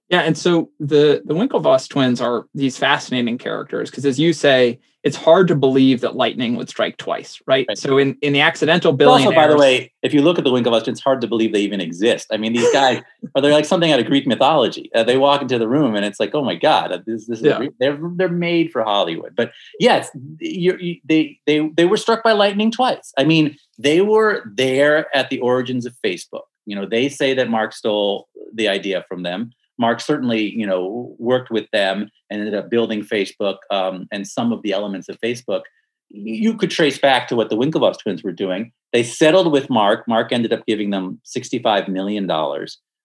Yeah, 0.10 0.22
and 0.22 0.38
so 0.38 0.70
the 0.80 1.22
the 1.26 1.34
Winklevoss 1.34 1.90
twins 1.90 2.22
are 2.22 2.46
these 2.54 2.78
fascinating 2.78 3.38
characters 3.38 3.90
because, 3.90 4.06
as 4.06 4.18
you 4.20 4.32
say, 4.32 4.80
it's 5.04 5.18
hard 5.18 5.48
to 5.50 5.56
believe 5.56 6.00
that 6.02 6.16
lightning 6.16 6.56
would 6.56 6.70
strike 6.70 6.96
twice, 6.98 7.42
right? 7.46 7.66
Right. 7.68 7.78
So 7.78 7.98
in 7.98 8.18
in 8.22 8.32
the 8.32 8.40
accidental 8.40 8.94
billionaires. 8.94 9.28
Also, 9.28 9.36
by 9.36 9.48
the 9.48 9.58
way, 9.58 9.92
if 10.04 10.14
you 10.14 10.22
look 10.22 10.38
at 10.38 10.46
the 10.46 10.50
Winklevoss, 10.50 10.84
twins, 10.86 11.00
it's 11.00 11.02
hard 11.02 11.20
to 11.22 11.28
believe 11.28 11.52
they 11.52 11.60
even 11.60 11.82
exist. 11.82 12.28
I 12.32 12.38
mean, 12.38 12.54
these 12.54 12.72
guys 12.72 13.02
are 13.36 13.42
they're 13.42 13.52
like 13.52 13.66
something 13.66 13.92
out 13.92 14.00
of 14.00 14.06
Greek 14.06 14.26
mythology. 14.26 14.90
Uh, 14.96 15.04
they 15.04 15.18
walk 15.18 15.42
into 15.42 15.60
the 15.60 15.68
room, 15.68 15.94
and 15.94 16.06
it's 16.06 16.22
like, 16.22 16.34
oh 16.34 16.44
my 16.44 16.56
god, 16.56 16.94
uh, 16.94 17.00
this, 17.06 17.28
this 17.28 17.40
is 17.40 17.46
Yeah. 17.46 17.58
re- 17.60 17.70
they're 17.80 18.00
they're 18.16 18.30
made 18.30 18.72
for 18.72 18.84
Hollywood. 18.84 19.36
But 19.36 19.52
yes, 19.78 20.10
you, 20.40 20.78
you, 20.80 21.02
they 21.04 21.38
they 21.46 21.68
they 21.76 21.86
were 21.86 21.98
struck 21.98 22.24
by 22.24 22.32
lightning 22.32 22.72
twice. 22.72 23.14
I 23.18 23.26
mean, 23.26 23.58
they 23.78 24.00
were 24.02 24.44
there 24.56 25.14
at 25.14 25.30
the 25.30 25.42
origins 25.42 25.86
of 25.86 25.98
Facebook. 26.02 26.44
You 26.66 26.76
know, 26.78 26.86
they 26.86 27.10
say 27.10 27.34
that 27.34 27.50
Mark 27.50 27.74
stole 27.74 28.28
the 28.54 28.68
idea 28.68 29.06
from 29.08 29.24
them. 29.24 29.52
Mark 29.80 30.02
certainly, 30.02 30.52
you 30.56 30.66
know, 30.66 31.16
worked 31.20 31.52
with 31.52 31.70
them 31.72 32.10
and 32.30 32.42
ended 32.42 32.56
up 32.56 32.70
building 32.70 33.02
Facebook 33.02 33.58
um, 33.72 34.08
and 34.12 34.28
some 34.28 34.52
of 34.52 34.62
the 34.62 34.72
elements 34.72 35.10
of 35.10 35.20
Facebook. 35.20 35.62
You 36.10 36.56
could 36.56 36.72
trace 36.72 36.98
back 36.98 37.28
to 37.28 37.36
what 37.36 37.50
the 37.50 37.58
Winklevoss 37.58 38.00
twins 38.00 38.24
were 38.24 38.32
doing. 38.32 38.72
They 38.94 39.04
settled 39.04 39.52
with 39.52 39.70
Mark. 39.70 40.08
Mark 40.08 40.32
ended 40.32 40.54
up 40.54 40.66
giving 40.66 40.90
them 40.90 41.22
$65 41.26 41.90
million, 41.90 42.30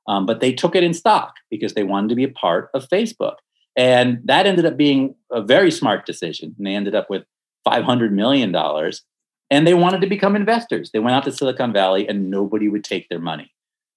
um, 0.07 0.27
but 0.27 0.41
they 0.41 0.53
took 0.53 0.77
it 0.77 0.85
in 0.85 0.95
stock 0.95 1.35
because 1.51 1.75
they 1.75 1.83
wanted 1.83 2.09
to 2.11 2.15
be 2.15 2.25
a 2.25 2.29
part 2.29 2.71
of 2.75 2.89
Facebook. 2.89 3.37
And 3.77 4.21
that 4.25 4.47
ended 4.47 4.67
up 4.67 4.77
being 4.77 5.15
a 5.31 5.43
very 5.43 5.71
smart 5.71 6.07
decision. 6.07 6.55
And 6.57 6.67
they 6.67 6.75
ended 6.75 6.95
up 6.95 7.11
with 7.11 7.25
$500 7.67 8.11
million. 8.13 8.55
And 9.51 9.67
they 9.67 9.75
wanted 9.75 10.01
to 10.03 10.07
become 10.07 10.37
investors. 10.37 10.91
They 10.93 10.99
went 10.99 11.15
out 11.15 11.25
to 11.25 11.33
Silicon 11.33 11.73
Valley 11.73 12.09
and 12.09 12.31
nobody 12.31 12.69
would 12.69 12.85
take 12.85 13.09
their 13.09 13.19
money 13.19 13.53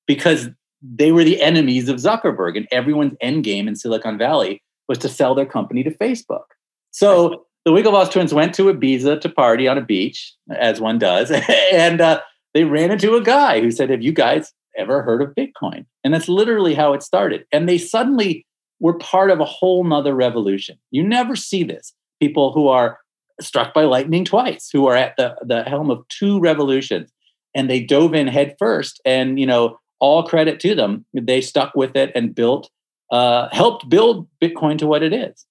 because 0.08 0.50
they 0.82 1.12
were 1.12 1.24
the 1.24 1.42
enemies 1.42 1.90
of 1.90 1.98
Zuckerberg. 1.98 2.58
And 2.58 2.68
everyone's 2.72 3.16
end 3.22 3.44
game 3.44 3.68
in 3.68 3.76
Silicon 3.76 4.18
Valley 4.18 4.62
was 4.88 4.98
to 5.00 5.10
sell 5.10 5.36
their 5.36 5.46
company 5.46 5.84
to 5.84 5.92
Facebook. 5.92 6.46
So 6.92 7.46
the 7.66 7.72
Winklevoss 7.72 8.12
twins 8.12 8.34
went 8.34 8.54
to 8.56 8.72
Ibiza 8.74 9.20
to 9.22 9.30
party 9.30 9.68
on 9.68 9.78
a 9.78 9.82
beach, 9.82 10.34
as 10.56 10.80
one 10.80 11.00
does, 11.00 11.32
and 11.74 12.00
uh, 12.00 12.22
they 12.54 12.64
ran 12.64 12.92
into 12.92 13.16
a 13.16 13.24
guy 13.24 13.60
who 13.60 13.72
said, 13.72 13.90
"Have 13.90 14.04
you 14.04 14.14
guys 14.14 14.54
ever 14.78 15.02
heard 15.02 15.22
of 15.22 15.34
Bitcoin?" 15.36 15.86
And 16.04 16.14
that's 16.14 16.30
literally 16.30 16.76
how 16.76 16.94
it 16.94 17.02
started. 17.02 17.46
And 17.52 17.68
they 17.68 17.80
suddenly 17.80 18.46
were 18.80 18.98
part 19.00 19.32
of 19.32 19.40
a 19.40 19.46
whole 19.46 19.84
nother 19.84 20.14
revolution. 20.14 20.78
You 20.92 21.04
never 21.04 21.36
see 21.36 21.64
this. 21.64 21.94
People 22.22 22.54
who 22.54 22.68
are 22.68 23.00
struck 23.42 23.74
by 23.74 23.84
lightning 23.84 24.24
twice, 24.24 24.70
who 24.72 24.88
are 24.88 24.96
at 24.96 25.16
the, 25.18 25.36
the 25.42 25.64
helm 25.64 25.90
of 25.90 26.08
two 26.08 26.40
revolutions, 26.40 27.12
and 27.54 27.70
they 27.70 27.82
dove 27.82 28.14
in 28.14 28.28
head 28.28 28.56
first. 28.60 29.02
And 29.06 29.40
you 29.40 29.48
know, 29.48 29.80
all 30.06 30.22
credit 30.22 30.60
to 30.60 30.76
them. 30.76 31.04
They 31.14 31.42
stuck 31.42 31.74
with 31.76 31.96
it 31.96 32.12
and 32.14 32.36
built, 32.36 32.70
uh, 33.12 33.50
helped 33.52 33.90
build 33.90 34.28
Bitcoin 34.40 34.78
to 34.78 34.88
what 34.88 35.02
it 35.02 35.14
is. 35.14 35.46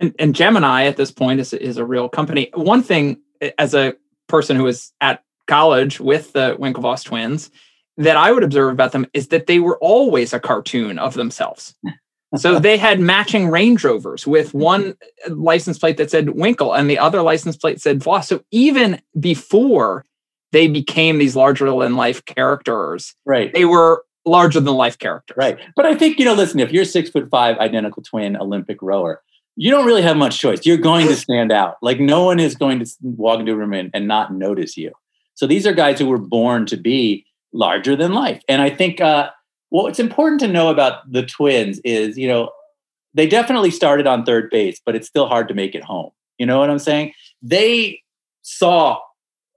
and, 0.00 0.12
and 0.18 0.34
Gemini 0.34 0.86
at 0.86 0.96
this 0.96 1.12
point 1.12 1.38
is 1.38 1.52
is 1.52 1.76
a 1.76 1.84
real 1.84 2.08
company. 2.08 2.50
One 2.54 2.82
thing, 2.82 3.20
as 3.56 3.72
a 3.74 3.94
person 4.26 4.56
who 4.56 4.64
was 4.64 4.92
at 5.00 5.22
college 5.46 6.00
with 6.00 6.32
the 6.32 6.56
Winklevoss 6.58 7.04
twins, 7.04 7.50
that 7.96 8.16
I 8.16 8.32
would 8.32 8.42
observe 8.42 8.72
about 8.72 8.90
them 8.90 9.06
is 9.14 9.28
that 9.28 9.46
they 9.46 9.60
were 9.60 9.78
always 9.78 10.32
a 10.32 10.40
cartoon 10.40 10.98
of 10.98 11.14
themselves. 11.14 11.74
so 12.36 12.58
they 12.58 12.76
had 12.76 12.98
matching 12.98 13.48
Range 13.48 13.82
Rovers 13.84 14.26
with 14.26 14.52
one 14.54 14.96
license 15.28 15.78
plate 15.78 15.98
that 15.98 16.10
said 16.10 16.30
Winkle 16.30 16.72
and 16.72 16.90
the 16.90 16.98
other 16.98 17.22
license 17.22 17.56
plate 17.56 17.80
said 17.80 18.02
Voss. 18.02 18.28
So 18.28 18.42
even 18.50 19.00
before 19.20 20.04
they 20.54 20.68
became 20.68 21.18
these 21.18 21.34
larger 21.34 21.66
than 21.66 21.96
life 21.96 22.24
characters, 22.24 23.14
Right. 23.26 23.52
they 23.52 23.64
were 23.64 24.04
larger 24.24 24.60
than 24.60 24.74
life 24.74 24.98
characters. 24.98 25.36
Right. 25.36 25.58
But 25.74 25.84
I 25.84 25.94
think, 25.96 26.18
you 26.18 26.24
know, 26.24 26.32
listen, 26.32 26.60
if 26.60 26.72
you're 26.72 26.84
six 26.84 27.10
foot 27.10 27.28
five, 27.28 27.58
identical 27.58 28.02
twin 28.02 28.36
Olympic 28.36 28.80
rower, 28.80 29.20
you 29.56 29.70
don't 29.70 29.84
really 29.84 30.02
have 30.02 30.16
much 30.16 30.38
choice. 30.38 30.64
You're 30.64 30.76
going 30.78 31.08
to 31.08 31.16
stand 31.16 31.50
out. 31.52 31.76
Like 31.82 31.98
no 32.00 32.22
one 32.24 32.38
is 32.38 32.54
going 32.54 32.78
to 32.78 32.86
walk 33.02 33.40
into 33.40 33.52
a 33.52 33.56
room 33.56 33.72
and, 33.72 33.90
and 33.92 34.06
not 34.06 34.32
notice 34.32 34.76
you. 34.76 34.92
So 35.34 35.46
these 35.48 35.66
are 35.66 35.72
guys 35.72 35.98
who 35.98 36.06
were 36.06 36.18
born 36.18 36.66
to 36.66 36.76
be 36.76 37.26
larger 37.52 37.96
than 37.96 38.12
life. 38.12 38.40
And 38.48 38.62
I 38.62 38.70
think 38.70 39.00
uh, 39.00 39.30
what's 39.70 39.98
important 39.98 40.40
to 40.40 40.48
know 40.48 40.70
about 40.70 41.10
the 41.10 41.26
twins 41.26 41.80
is, 41.84 42.16
you 42.16 42.28
know, 42.28 42.50
they 43.12 43.26
definitely 43.26 43.72
started 43.72 44.06
on 44.06 44.24
third 44.24 44.50
base, 44.50 44.80
but 44.86 44.94
it's 44.94 45.08
still 45.08 45.26
hard 45.26 45.48
to 45.48 45.54
make 45.54 45.74
it 45.74 45.82
home. 45.84 46.10
You 46.38 46.46
know 46.46 46.58
what 46.60 46.70
I'm 46.70 46.78
saying? 46.78 47.12
They 47.42 48.02
saw 48.42 49.00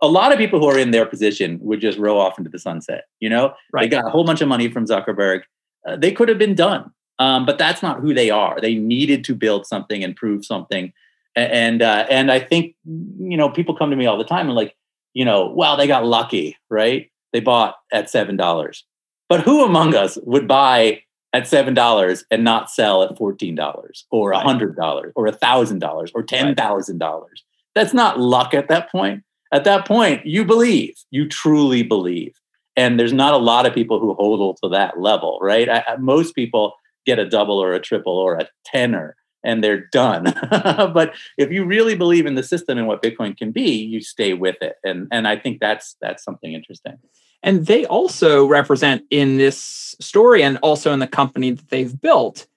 a 0.02 0.08
lot 0.08 0.32
of 0.32 0.38
people 0.38 0.60
who 0.60 0.68
are 0.68 0.78
in 0.78 0.92
their 0.92 1.06
position 1.06 1.60
would 1.62 1.82
just 1.82 1.98
row 1.98 2.20
off 2.20 2.38
into 2.38 2.50
the 2.50 2.60
sunset. 2.60 3.06
You 3.20 3.30
know, 3.30 3.54
right. 3.74 3.82
they 3.82 3.96
got 3.96 4.06
a 4.06 4.10
whole 4.10 4.24
bunch 4.24 4.42
of 4.42 4.48
money 4.48 4.70
from 4.70 4.86
Zuckerberg. 4.86 5.42
Uh, 5.88 5.96
they 5.96 6.12
could 6.12 6.30
have 6.30 6.38
been 6.38 6.56
done, 6.56 6.92
um, 7.20 7.46
but 7.46 7.58
that's 7.58 7.82
not 7.82 8.00
who 8.00 8.14
they 8.14 8.30
are. 8.30 8.60
They 8.62 8.76
needed 8.76 9.24
to 9.26 9.36
build 9.36 9.66
something 9.66 10.04
and 10.04 10.16
prove 10.16 10.46
something. 10.46 10.94
And 11.36 11.82
uh, 11.82 12.06
and 12.10 12.32
I 12.32 12.40
think 12.40 12.76
you 12.86 13.38
know 13.38 13.50
people 13.50 13.76
come 13.76 13.90
to 13.90 13.96
me 13.96 14.06
all 14.06 14.18
the 14.18 14.24
time 14.24 14.48
and 14.48 14.56
like 14.56 14.76
you 15.14 15.26
know 15.26 15.52
well 15.56 15.78
they 15.78 15.88
got 15.88 16.06
lucky 16.06 16.58
right 16.70 17.12
they 17.34 17.40
bought 17.40 17.76
at 17.92 18.10
seven 18.10 18.38
dollars 18.38 18.86
but 19.30 19.42
who 19.42 19.64
among 19.64 19.96
us 19.96 20.18
would 20.24 20.48
buy 20.48 21.02
at 21.34 21.48
seven 21.48 21.74
dollars 21.74 22.24
and 22.32 22.44
not 22.44 22.70
sell 22.70 23.04
at 23.04 23.18
fourteen 23.18 23.56
dollars 23.56 24.06
or 24.12 24.32
a 24.32 24.40
hundred 24.40 24.76
dollars 24.76 25.12
or 25.16 25.28
a 25.28 25.32
thousand 25.32 25.80
dollars 25.80 26.12
or 26.14 26.24
ten 26.24 26.56
thousand 26.56 27.00
dollars 27.00 27.44
that's 27.76 27.94
not 27.94 28.20
luck 28.20 28.54
at 28.54 28.70
that 28.70 28.92
point 28.92 29.24
at 29.52 29.64
that 29.64 29.86
point 29.86 30.26
you 30.26 30.46
believe. 30.46 30.96
You 31.12 31.28
truly 31.28 31.84
believe. 31.84 32.36
And 32.76 33.00
there's 33.00 33.14
not 33.14 33.34
a 33.34 33.38
lot 33.38 33.66
of 33.66 33.74
people 33.74 34.00
who 34.00 34.14
hold 34.14 34.58
to 34.64 34.70
that 34.70 35.00
level 35.00 35.40
right? 35.42 35.70
I, 35.70 35.98
most 36.00 36.36
people 36.36 36.74
get 37.06 37.20
a 37.20 37.28
double 37.28 37.58
or 37.62 37.74
a 37.74 37.80
triple 37.80 38.18
or 38.18 38.36
a 38.36 38.48
tenner 38.66 39.16
and 39.44 39.64
they're 39.64 39.88
done. 39.92 40.34
But 40.52 41.14
if 41.38 41.52
you 41.52 41.66
really 41.66 41.96
believe 41.96 42.26
in 42.26 42.36
the 42.36 42.44
system 42.44 42.78
and 42.78 42.88
what 42.88 43.02
bitcoin 43.02 43.38
can 43.38 43.52
be 43.52 43.72
you 43.72 44.02
stay 44.02 44.34
with 44.34 44.58
it. 44.62 44.76
And 44.84 45.08
and 45.12 45.28
i 45.28 45.38
think 45.38 45.60
that's 45.60 45.96
that's 46.02 46.24
something 46.24 46.54
interesting. 46.54 46.98
And 47.44 47.66
they 47.68 47.86
also 47.86 48.46
represent 48.46 49.04
in 49.12 49.38
this 49.38 49.96
story 50.02 50.42
and 50.44 50.58
also 50.58 50.92
in 50.92 51.00
the 51.00 51.08
company 51.08 51.52
that 51.52 51.70
they've 51.70 52.02
built 52.02 52.48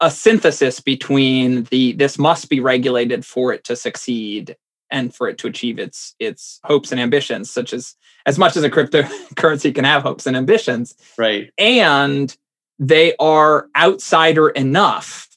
a 0.00 0.10
synthesis 0.10 0.80
between 0.80 1.64
the 1.64 1.92
this 1.92 2.18
must 2.18 2.48
be 2.48 2.60
regulated 2.60 3.24
for 3.24 3.52
it 3.52 3.64
to 3.64 3.76
succeed 3.76 4.56
and 4.90 5.14
for 5.14 5.28
it 5.28 5.38
to 5.38 5.46
achieve 5.46 5.78
its 5.78 6.14
its 6.18 6.60
hopes 6.64 6.92
and 6.92 7.00
ambitions, 7.00 7.50
such 7.50 7.72
as 7.72 7.94
as 8.26 8.38
much 8.38 8.56
as 8.56 8.62
a 8.62 8.70
cryptocurrency 8.70 9.74
can 9.74 9.84
have 9.84 10.02
hopes 10.02 10.26
and 10.26 10.36
ambitions, 10.36 10.94
right 11.18 11.50
and 11.58 12.36
they 12.78 13.14
are 13.16 13.68
outsider 13.76 14.48
enough 14.50 15.28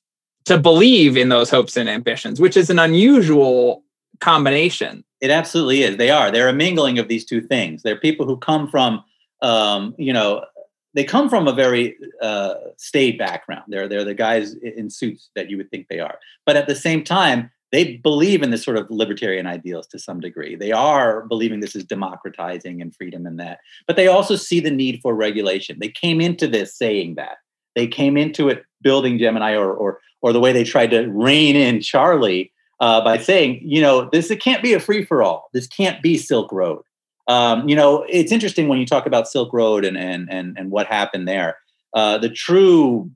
to 0.46 0.58
believe 0.58 1.18
in 1.18 1.30
those 1.30 1.50
hopes 1.50 1.78
and 1.78 1.90
ambitions, 1.90 2.40
which 2.40 2.58
is 2.58 2.70
an 2.70 2.80
unusual 2.80 3.84
combination. 4.20 5.04
It 5.22 5.30
absolutely 5.30 5.84
is. 5.84 5.98
They 5.98 6.10
are. 6.10 6.32
They're 6.32 6.50
a 6.50 6.54
mingling 6.54 7.00
of 7.00 7.08
these 7.08 7.26
two 7.26 7.42
things. 7.42 7.84
They're 7.84 8.00
people 8.00 8.26
who 8.26 8.38
come 8.38 8.68
from, 8.68 9.04
um, 9.42 9.96
you 9.98 10.12
know, 10.12 10.46
they 10.94 11.04
come 11.04 11.30
from 11.30 11.48
a 11.48 11.54
very 11.54 11.96
uh, 12.22 12.56
staid 12.78 13.18
background. 13.18 13.64
They're 13.68 13.88
they're 13.88 14.04
the 14.04 14.14
guys 14.14 14.54
in 14.56 14.90
suits 14.90 15.30
that 15.36 15.50
you 15.50 15.58
would 15.58 15.72
think 15.72 15.88
they 15.88 16.00
are. 16.00 16.20
But 16.46 16.56
at 16.56 16.68
the 16.68 16.76
same 16.76 17.04
time, 17.04 17.52
they 17.74 17.98
believe 17.98 18.44
in 18.44 18.52
this 18.52 18.64
sort 18.64 18.78
of 18.78 18.90
libertarian 18.92 19.48
ideals 19.48 19.88
to 19.88 19.98
some 19.98 20.20
degree. 20.20 20.56
They 20.56 20.72
are 20.72 21.26
believing 21.26 21.60
this 21.60 21.76
is 21.76 21.84
democratizing 21.84 22.84
and 22.84 22.96
freedom 22.96 23.26
and 23.26 23.40
that. 23.40 23.62
But 23.88 23.96
they 23.96 24.08
also 24.08 24.36
see 24.36 24.60
the 24.60 24.70
need 24.70 25.02
for 25.02 25.16
regulation. 25.16 25.80
They 25.80 25.90
came 25.90 26.22
into 26.22 26.48
this 26.48 26.78
saying 26.78 27.16
that. 27.16 27.38
They 27.76 27.88
came 27.88 28.16
into 28.16 28.48
it 28.48 28.64
building 28.84 29.18
Gemini 29.18 29.56
or 29.56 29.74
or 29.74 30.00
or 30.22 30.32
the 30.32 30.40
way 30.40 30.54
they 30.54 30.64
tried 30.64 30.92
to 30.92 31.08
rein 31.08 31.56
in 31.56 31.82
Charlie 31.82 32.54
uh, 32.80 33.04
by 33.04 33.18
saying, 33.18 33.60
you 33.64 33.82
know, 33.82 34.08
this 34.12 34.30
it 34.30 34.40
can't 34.40 34.62
be 34.62 34.74
a 34.74 34.80
free 34.80 35.04
for 35.04 35.24
all. 35.24 35.50
This 35.52 35.66
can't 35.66 36.00
be 36.04 36.16
Silk 36.16 36.52
Road. 36.52 36.84
Um, 37.28 37.68
you 37.68 37.76
know, 37.76 38.06
it's 38.08 38.32
interesting 38.32 38.68
when 38.68 38.78
you 38.78 38.86
talk 38.86 39.08
about 39.08 39.28
Silk 39.28 39.52
Road 39.52 39.84
and 39.84 39.98
and 39.98 40.32
and 40.32 40.56
and 40.60 40.70
what 40.70 40.86
happened 40.86 41.28
there. 41.28 41.58
Uh, 41.96 42.20
the 42.20 42.30
true 42.30 43.10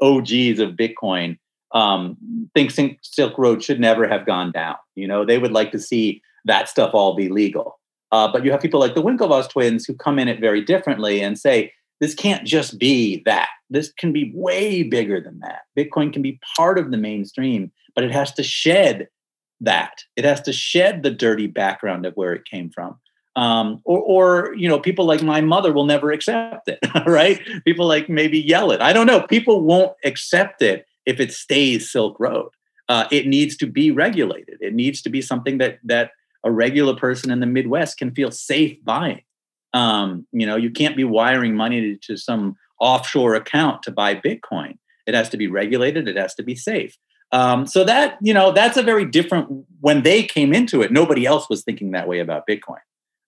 OGs 0.00 0.60
of 0.60 0.76
Bitcoin 0.76 1.36
um, 1.74 2.16
think 2.54 2.72
Silk 3.02 3.36
Road 3.36 3.62
should 3.62 3.80
never 3.80 4.06
have 4.06 4.24
gone 4.24 4.52
down. 4.52 4.76
You 4.94 5.08
know, 5.08 5.24
they 5.24 5.38
would 5.38 5.52
like 5.52 5.72
to 5.72 5.78
see 5.78 6.22
that 6.44 6.68
stuff 6.68 6.94
all 6.94 7.14
be 7.14 7.28
legal. 7.28 7.78
Uh, 8.12 8.30
but 8.30 8.44
you 8.44 8.52
have 8.52 8.60
people 8.60 8.78
like 8.78 8.94
the 8.94 9.02
Winklevoss 9.02 9.50
twins 9.50 9.84
who 9.84 9.94
come 9.94 10.18
in 10.18 10.28
it 10.28 10.40
very 10.40 10.62
differently 10.62 11.20
and 11.20 11.38
say, 11.38 11.72
this 12.00 12.14
can't 12.14 12.46
just 12.46 12.78
be 12.78 13.22
that. 13.24 13.48
This 13.70 13.92
can 13.92 14.12
be 14.12 14.32
way 14.34 14.82
bigger 14.84 15.20
than 15.20 15.40
that. 15.40 15.62
Bitcoin 15.76 16.12
can 16.12 16.22
be 16.22 16.38
part 16.56 16.78
of 16.78 16.90
the 16.90 16.96
mainstream, 16.96 17.72
but 17.94 18.04
it 18.04 18.12
has 18.12 18.32
to 18.34 18.42
shed 18.42 19.08
that. 19.60 20.04
It 20.16 20.24
has 20.24 20.40
to 20.42 20.52
shed 20.52 21.02
the 21.02 21.10
dirty 21.10 21.46
background 21.46 22.06
of 22.06 22.14
where 22.14 22.32
it 22.32 22.44
came 22.44 22.70
from. 22.70 22.98
Um, 23.36 23.80
or, 23.84 23.98
or, 23.98 24.54
you 24.54 24.68
know, 24.68 24.78
people 24.78 25.06
like 25.06 25.22
my 25.22 25.40
mother 25.40 25.72
will 25.72 25.86
never 25.86 26.12
accept 26.12 26.68
it, 26.68 26.78
right? 27.06 27.40
People 27.64 27.86
like 27.86 28.08
maybe 28.08 28.38
yell 28.38 28.70
it. 28.70 28.80
I 28.80 28.92
don't 28.92 29.06
know. 29.06 29.22
People 29.22 29.62
won't 29.62 29.92
accept 30.04 30.62
it 30.62 30.86
if 31.06 31.20
it 31.20 31.32
stays 31.32 31.90
Silk 31.90 32.18
Road. 32.18 32.50
Uh, 32.88 33.06
it 33.10 33.26
needs 33.26 33.56
to 33.56 33.66
be 33.66 33.90
regulated. 33.90 34.58
It 34.60 34.74
needs 34.74 35.00
to 35.02 35.08
be 35.08 35.22
something 35.22 35.58
that 35.58 35.78
that 35.84 36.10
a 36.44 36.50
regular 36.50 36.94
person 36.94 37.30
in 37.30 37.40
the 37.40 37.46
Midwest 37.46 37.96
can 37.96 38.14
feel 38.14 38.30
safe 38.30 38.76
buying. 38.84 39.22
Um, 39.72 40.26
you 40.32 40.46
know, 40.46 40.56
you 40.56 40.70
can't 40.70 40.96
be 40.96 41.04
wiring 41.04 41.56
money 41.56 41.80
to, 41.80 41.96
to 42.06 42.16
some 42.16 42.56
offshore 42.78 43.34
account 43.34 43.82
to 43.84 43.90
buy 43.90 44.14
Bitcoin. 44.14 44.76
It 45.06 45.14
has 45.14 45.28
to 45.30 45.36
be 45.36 45.48
regulated. 45.48 46.06
It 46.06 46.16
has 46.16 46.34
to 46.34 46.42
be 46.42 46.54
safe. 46.54 46.96
Um, 47.32 47.66
so 47.66 47.82
that 47.84 48.18
you 48.20 48.34
know, 48.34 48.52
that's 48.52 48.76
a 48.76 48.82
very 48.82 49.04
different. 49.04 49.66
When 49.80 50.02
they 50.02 50.22
came 50.22 50.52
into 50.52 50.82
it, 50.82 50.92
nobody 50.92 51.26
else 51.26 51.48
was 51.48 51.62
thinking 51.62 51.92
that 51.92 52.06
way 52.06 52.20
about 52.20 52.46
Bitcoin. 52.46 52.78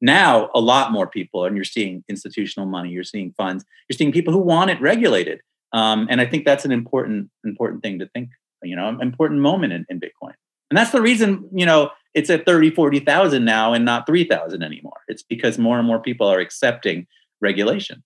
Now, 0.00 0.50
a 0.54 0.60
lot 0.60 0.92
more 0.92 1.06
people, 1.06 1.44
and 1.46 1.56
you're 1.56 1.64
seeing 1.64 2.04
institutional 2.08 2.68
money. 2.68 2.90
You're 2.90 3.04
seeing 3.04 3.32
funds. 3.32 3.64
You're 3.88 3.96
seeing 3.96 4.12
people 4.12 4.32
who 4.32 4.40
want 4.40 4.70
it 4.70 4.80
regulated. 4.80 5.40
Um, 5.72 6.06
and 6.10 6.20
I 6.20 6.26
think 6.26 6.44
that's 6.44 6.64
an 6.64 6.72
important 6.72 7.30
important 7.44 7.82
thing 7.82 7.98
to 7.98 8.08
think. 8.08 8.30
You 8.62 8.76
know, 8.76 8.88
an 8.88 9.00
important 9.00 9.40
moment 9.40 9.72
in, 9.72 9.86
in 9.88 10.00
Bitcoin. 10.00 10.32
And 10.70 10.76
that's 10.76 10.90
the 10.90 11.02
reason, 11.02 11.48
you 11.52 11.64
know, 11.64 11.90
it's 12.14 12.30
at 12.30 12.46
30, 12.46 12.70
40,000 12.70 13.44
now 13.44 13.72
and 13.72 13.84
not 13.84 14.06
3,000 14.06 14.62
anymore. 14.62 15.00
It's 15.08 15.22
because 15.22 15.58
more 15.58 15.78
and 15.78 15.86
more 15.86 16.00
people 16.00 16.26
are 16.26 16.40
accepting 16.40 17.06
regulation. 17.40 18.02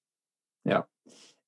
Yeah. 0.64 0.82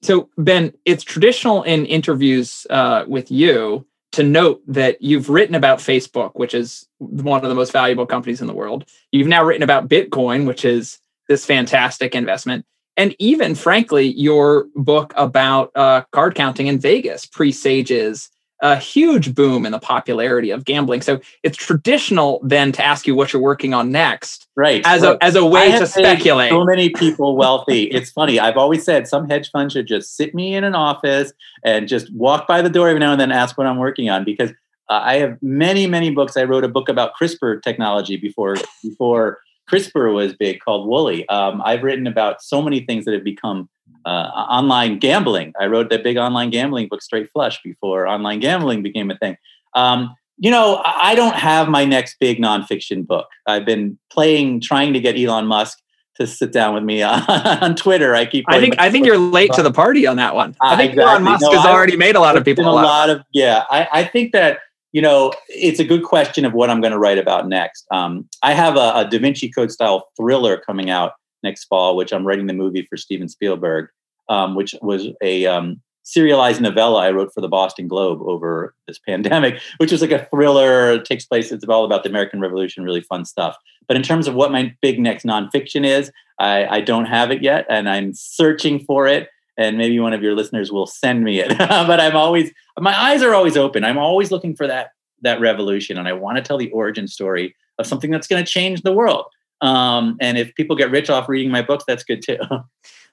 So, 0.00 0.30
Ben, 0.38 0.72
it's 0.84 1.04
traditional 1.04 1.62
in 1.64 1.86
interviews 1.86 2.66
uh, 2.70 3.04
with 3.06 3.30
you 3.30 3.86
to 4.12 4.22
note 4.22 4.62
that 4.66 5.00
you've 5.00 5.28
written 5.28 5.54
about 5.54 5.78
Facebook, 5.78 6.32
which 6.34 6.54
is 6.54 6.86
one 6.98 7.42
of 7.42 7.48
the 7.48 7.54
most 7.54 7.72
valuable 7.72 8.06
companies 8.06 8.40
in 8.40 8.46
the 8.46 8.54
world. 8.54 8.84
You've 9.10 9.28
now 9.28 9.44
written 9.44 9.62
about 9.62 9.88
Bitcoin, 9.88 10.46
which 10.46 10.64
is 10.64 10.98
this 11.28 11.44
fantastic 11.44 12.14
investment. 12.14 12.64
And 12.96 13.16
even, 13.18 13.54
frankly, 13.54 14.12
your 14.12 14.66
book 14.74 15.12
about 15.16 15.70
uh, 15.74 16.02
card 16.12 16.34
counting 16.34 16.66
in 16.66 16.78
Vegas 16.78 17.26
presages 17.26 18.28
a 18.62 18.76
huge 18.76 19.34
boom 19.34 19.66
in 19.66 19.72
the 19.72 19.78
popularity 19.80 20.50
of 20.50 20.64
gambling. 20.64 21.02
So 21.02 21.20
it's 21.42 21.56
traditional 21.56 22.40
then 22.44 22.70
to 22.72 22.84
ask 22.84 23.08
you 23.08 23.14
what 23.16 23.32
you're 23.32 23.42
working 23.42 23.74
on 23.74 23.90
next 23.90 24.46
Right. 24.56 24.82
as 24.86 25.02
right. 25.02 25.16
a 25.16 25.24
as 25.24 25.34
a 25.34 25.44
way 25.44 25.72
to 25.72 25.86
speculate. 25.86 26.50
So 26.50 26.64
many 26.64 26.90
people 26.90 27.36
wealthy. 27.36 27.84
it's 27.84 28.10
funny. 28.10 28.38
I've 28.38 28.56
always 28.56 28.84
said 28.84 29.08
some 29.08 29.28
hedge 29.28 29.50
fund 29.50 29.72
should 29.72 29.88
just 29.88 30.16
sit 30.16 30.32
me 30.34 30.54
in 30.54 30.62
an 30.62 30.76
office 30.76 31.32
and 31.64 31.88
just 31.88 32.12
walk 32.14 32.46
by 32.46 32.62
the 32.62 32.70
door 32.70 32.88
every 32.88 33.00
now 33.00 33.10
and 33.10 33.20
then 33.20 33.32
ask 33.32 33.58
what 33.58 33.66
I'm 33.66 33.78
working 33.78 34.08
on 34.10 34.24
because 34.24 34.50
uh, 34.88 35.00
I 35.02 35.16
have 35.16 35.38
many, 35.42 35.86
many 35.88 36.10
books. 36.10 36.36
I 36.36 36.44
wrote 36.44 36.64
a 36.64 36.68
book 36.68 36.88
about 36.88 37.12
CRISPR 37.20 37.62
technology 37.62 38.16
before 38.16 38.56
before 38.82 39.40
CRISPR 39.70 40.12
was 40.14 40.34
big, 40.34 40.60
called 40.60 40.88
Woolly. 40.88 41.28
Um, 41.28 41.62
I've 41.64 41.82
written 41.82 42.06
about 42.06 42.42
so 42.42 42.60
many 42.62 42.80
things 42.80 43.04
that 43.04 43.14
have 43.14 43.24
become 43.24 43.68
uh, 44.04 44.08
online 44.08 44.98
gambling. 44.98 45.52
I 45.60 45.66
wrote 45.66 45.88
the 45.90 45.98
big 45.98 46.16
online 46.16 46.50
gambling 46.50 46.88
book, 46.88 47.02
Straight 47.02 47.30
Flush, 47.30 47.62
before 47.62 48.06
online 48.06 48.40
gambling 48.40 48.82
became 48.82 49.10
a 49.10 49.16
thing. 49.18 49.36
Um, 49.74 50.14
you 50.38 50.50
know, 50.50 50.76
I 50.84 51.12
I 51.12 51.14
don't 51.14 51.36
have 51.36 51.68
my 51.68 51.84
next 51.84 52.16
big 52.18 52.38
nonfiction 52.38 53.06
book. 53.06 53.28
I've 53.46 53.64
been 53.64 53.98
playing, 54.10 54.60
trying 54.60 54.92
to 54.94 55.00
get 55.00 55.16
Elon 55.18 55.46
Musk 55.46 55.78
to 56.16 56.26
sit 56.26 56.52
down 56.52 56.74
with 56.74 56.82
me 56.82 57.02
on, 57.02 57.22
on 57.28 57.74
Twitter. 57.76 58.14
I 58.14 58.26
keep. 58.26 58.44
I 58.48 58.58
think 58.60 58.74
I 58.78 58.90
think 58.90 59.06
you're 59.06 59.18
late 59.18 59.52
to 59.54 59.62
the 59.62 59.70
party 59.72 60.06
on 60.06 60.16
that 60.16 60.34
one. 60.34 60.56
I 60.60 60.74
Uh, 60.74 60.76
think 60.76 60.92
exactly. 60.94 61.12
Elon 61.12 61.22
Musk 61.24 61.42
No, 61.42 61.50
has 61.52 61.64
I- 61.66 61.70
already 61.70 61.96
made 61.96 62.16
a 62.16 62.20
lot 62.20 62.36
of 62.36 62.44
people 62.44 62.64
a 62.64 62.70
lot 62.70 63.08
of 63.10 63.22
yeah. 63.32 63.64
I, 63.70 63.88
I 63.92 64.04
think 64.04 64.32
that 64.32 64.58
you 64.92 65.02
know 65.02 65.32
it's 65.48 65.80
a 65.80 65.84
good 65.84 66.04
question 66.04 66.44
of 66.44 66.52
what 66.52 66.70
I'm 66.70 66.80
going 66.80 66.92
to 66.92 66.98
write 66.98 67.18
about 67.18 67.48
next. 67.48 67.86
Um, 67.90 68.28
I 68.42 68.52
have 68.52 68.76
a, 68.76 68.92
a 68.94 69.08
Da 69.10 69.18
Vinci 69.18 69.50
Code 69.50 69.72
style 69.72 70.08
thriller 70.16 70.58
coming 70.58 70.90
out 70.90 71.12
next 71.42 71.64
fall, 71.64 71.96
which 71.96 72.12
I'm 72.12 72.26
writing 72.26 72.46
the 72.46 72.54
movie 72.54 72.86
for 72.88 72.96
Steven 72.96 73.28
Spielberg, 73.28 73.88
um, 74.28 74.54
which 74.54 74.74
was 74.80 75.08
a 75.20 75.46
um, 75.46 75.80
serialized 76.04 76.60
novella 76.60 77.00
I 77.00 77.10
wrote 77.10 77.32
for 77.34 77.40
the 77.40 77.48
Boston 77.48 77.88
Globe 77.88 78.20
over 78.22 78.74
this 78.86 78.98
pandemic, 79.06 79.60
which 79.78 79.92
is 79.92 80.00
like 80.00 80.12
a 80.12 80.26
thriller. 80.26 80.92
It 80.92 81.04
takes 81.04 81.24
place. 81.24 81.52
It's 81.52 81.64
all 81.64 81.84
about 81.84 82.02
the 82.02 82.10
American 82.10 82.40
Revolution. 82.40 82.84
Really 82.84 83.02
fun 83.02 83.24
stuff. 83.24 83.56
But 83.88 83.96
in 83.96 84.02
terms 84.02 84.28
of 84.28 84.34
what 84.34 84.52
my 84.52 84.74
big 84.80 85.00
next 85.00 85.24
nonfiction 85.24 85.84
is, 85.84 86.10
I, 86.38 86.66
I 86.66 86.80
don't 86.80 87.06
have 87.06 87.30
it 87.30 87.42
yet, 87.42 87.66
and 87.68 87.88
I'm 87.88 88.14
searching 88.14 88.80
for 88.80 89.06
it. 89.06 89.28
And 89.58 89.76
maybe 89.76 90.00
one 90.00 90.12
of 90.14 90.22
your 90.22 90.34
listeners 90.34 90.72
will 90.72 90.86
send 90.86 91.24
me 91.24 91.40
it. 91.40 91.56
but 91.58 92.00
I'm 92.00 92.16
always 92.16 92.50
my 92.78 92.98
eyes 92.98 93.22
are 93.22 93.34
always 93.34 93.56
open. 93.56 93.84
I'm 93.84 93.98
always 93.98 94.30
looking 94.30 94.54
for 94.56 94.66
that 94.66 94.90
that 95.22 95.40
revolution, 95.40 95.98
and 95.98 96.08
I 96.08 96.12
want 96.14 96.36
to 96.38 96.42
tell 96.42 96.58
the 96.58 96.70
origin 96.70 97.06
story 97.06 97.54
of 97.78 97.86
something 97.86 98.10
that's 98.10 98.26
going 98.26 98.44
to 98.44 98.50
change 98.50 98.82
the 98.82 98.92
world. 98.92 99.26
Um, 99.60 100.16
and 100.20 100.36
if 100.38 100.54
people 100.56 100.74
get 100.74 100.90
rich 100.90 101.08
off 101.10 101.28
reading 101.28 101.50
my 101.50 101.62
books, 101.62 101.84
that's 101.86 102.02
good 102.04 102.22
too. 102.22 102.38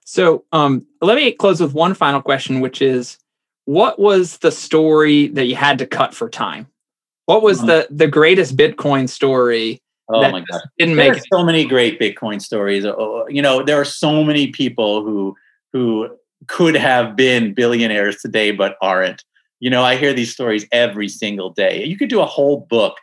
So 0.06 0.43
um, 0.54 0.88
let 1.02 1.15
me 1.17 1.32
close 1.32 1.62
with 1.62 1.75
one 1.75 1.93
final 1.93 2.19
question, 2.19 2.62
which 2.62 2.82
is, 2.82 3.19
what 3.65 3.99
was 3.99 4.38
the 4.39 4.52
story 4.52 5.28
that 5.28 5.45
you 5.45 5.56
had 5.56 5.78
to 5.78 5.86
cut 5.86 6.15
for 6.15 6.28
time? 6.28 6.65
What 7.28 7.43
was 7.43 7.60
Um, 7.60 7.67
the 7.67 7.88
the 7.91 8.08
greatest 8.08 8.58
Bitcoin 8.58 9.08
story 9.08 9.80
oh 10.12 10.21
that 10.21 10.32
my 10.32 10.39
god! 10.49 10.62
didn't 10.80 10.95
There 10.95 11.13
make 11.13 11.21
so 11.32 11.43
many 11.43 11.63
great 11.63 11.99
Bitcoin 11.99 12.41
stories. 12.41 12.86
Oh, 12.86 13.28
You 13.30 13.43
know, 13.43 13.62
there 13.62 13.80
are 13.80 13.86
so 13.86 14.23
many 14.23 14.47
people 14.47 15.04
who 15.04 15.36
who 15.73 16.10
could 16.47 16.75
have 16.75 17.15
been 17.15 17.54
billionaires 17.54 18.17
today 18.17 18.52
but 18.52 18.75
aren't. 18.82 19.23
You 19.60 19.69
know, 19.69 19.84
I 19.84 19.97
hear 19.97 20.13
these 20.13 20.32
stories 20.32 20.65
every 20.71 21.10
single 21.10 21.49
day. 21.49 21.84
You 21.84 21.97
could 21.97 22.10
do 22.10 22.21
a 22.21 22.25
whole 22.25 22.65
book 22.69 22.95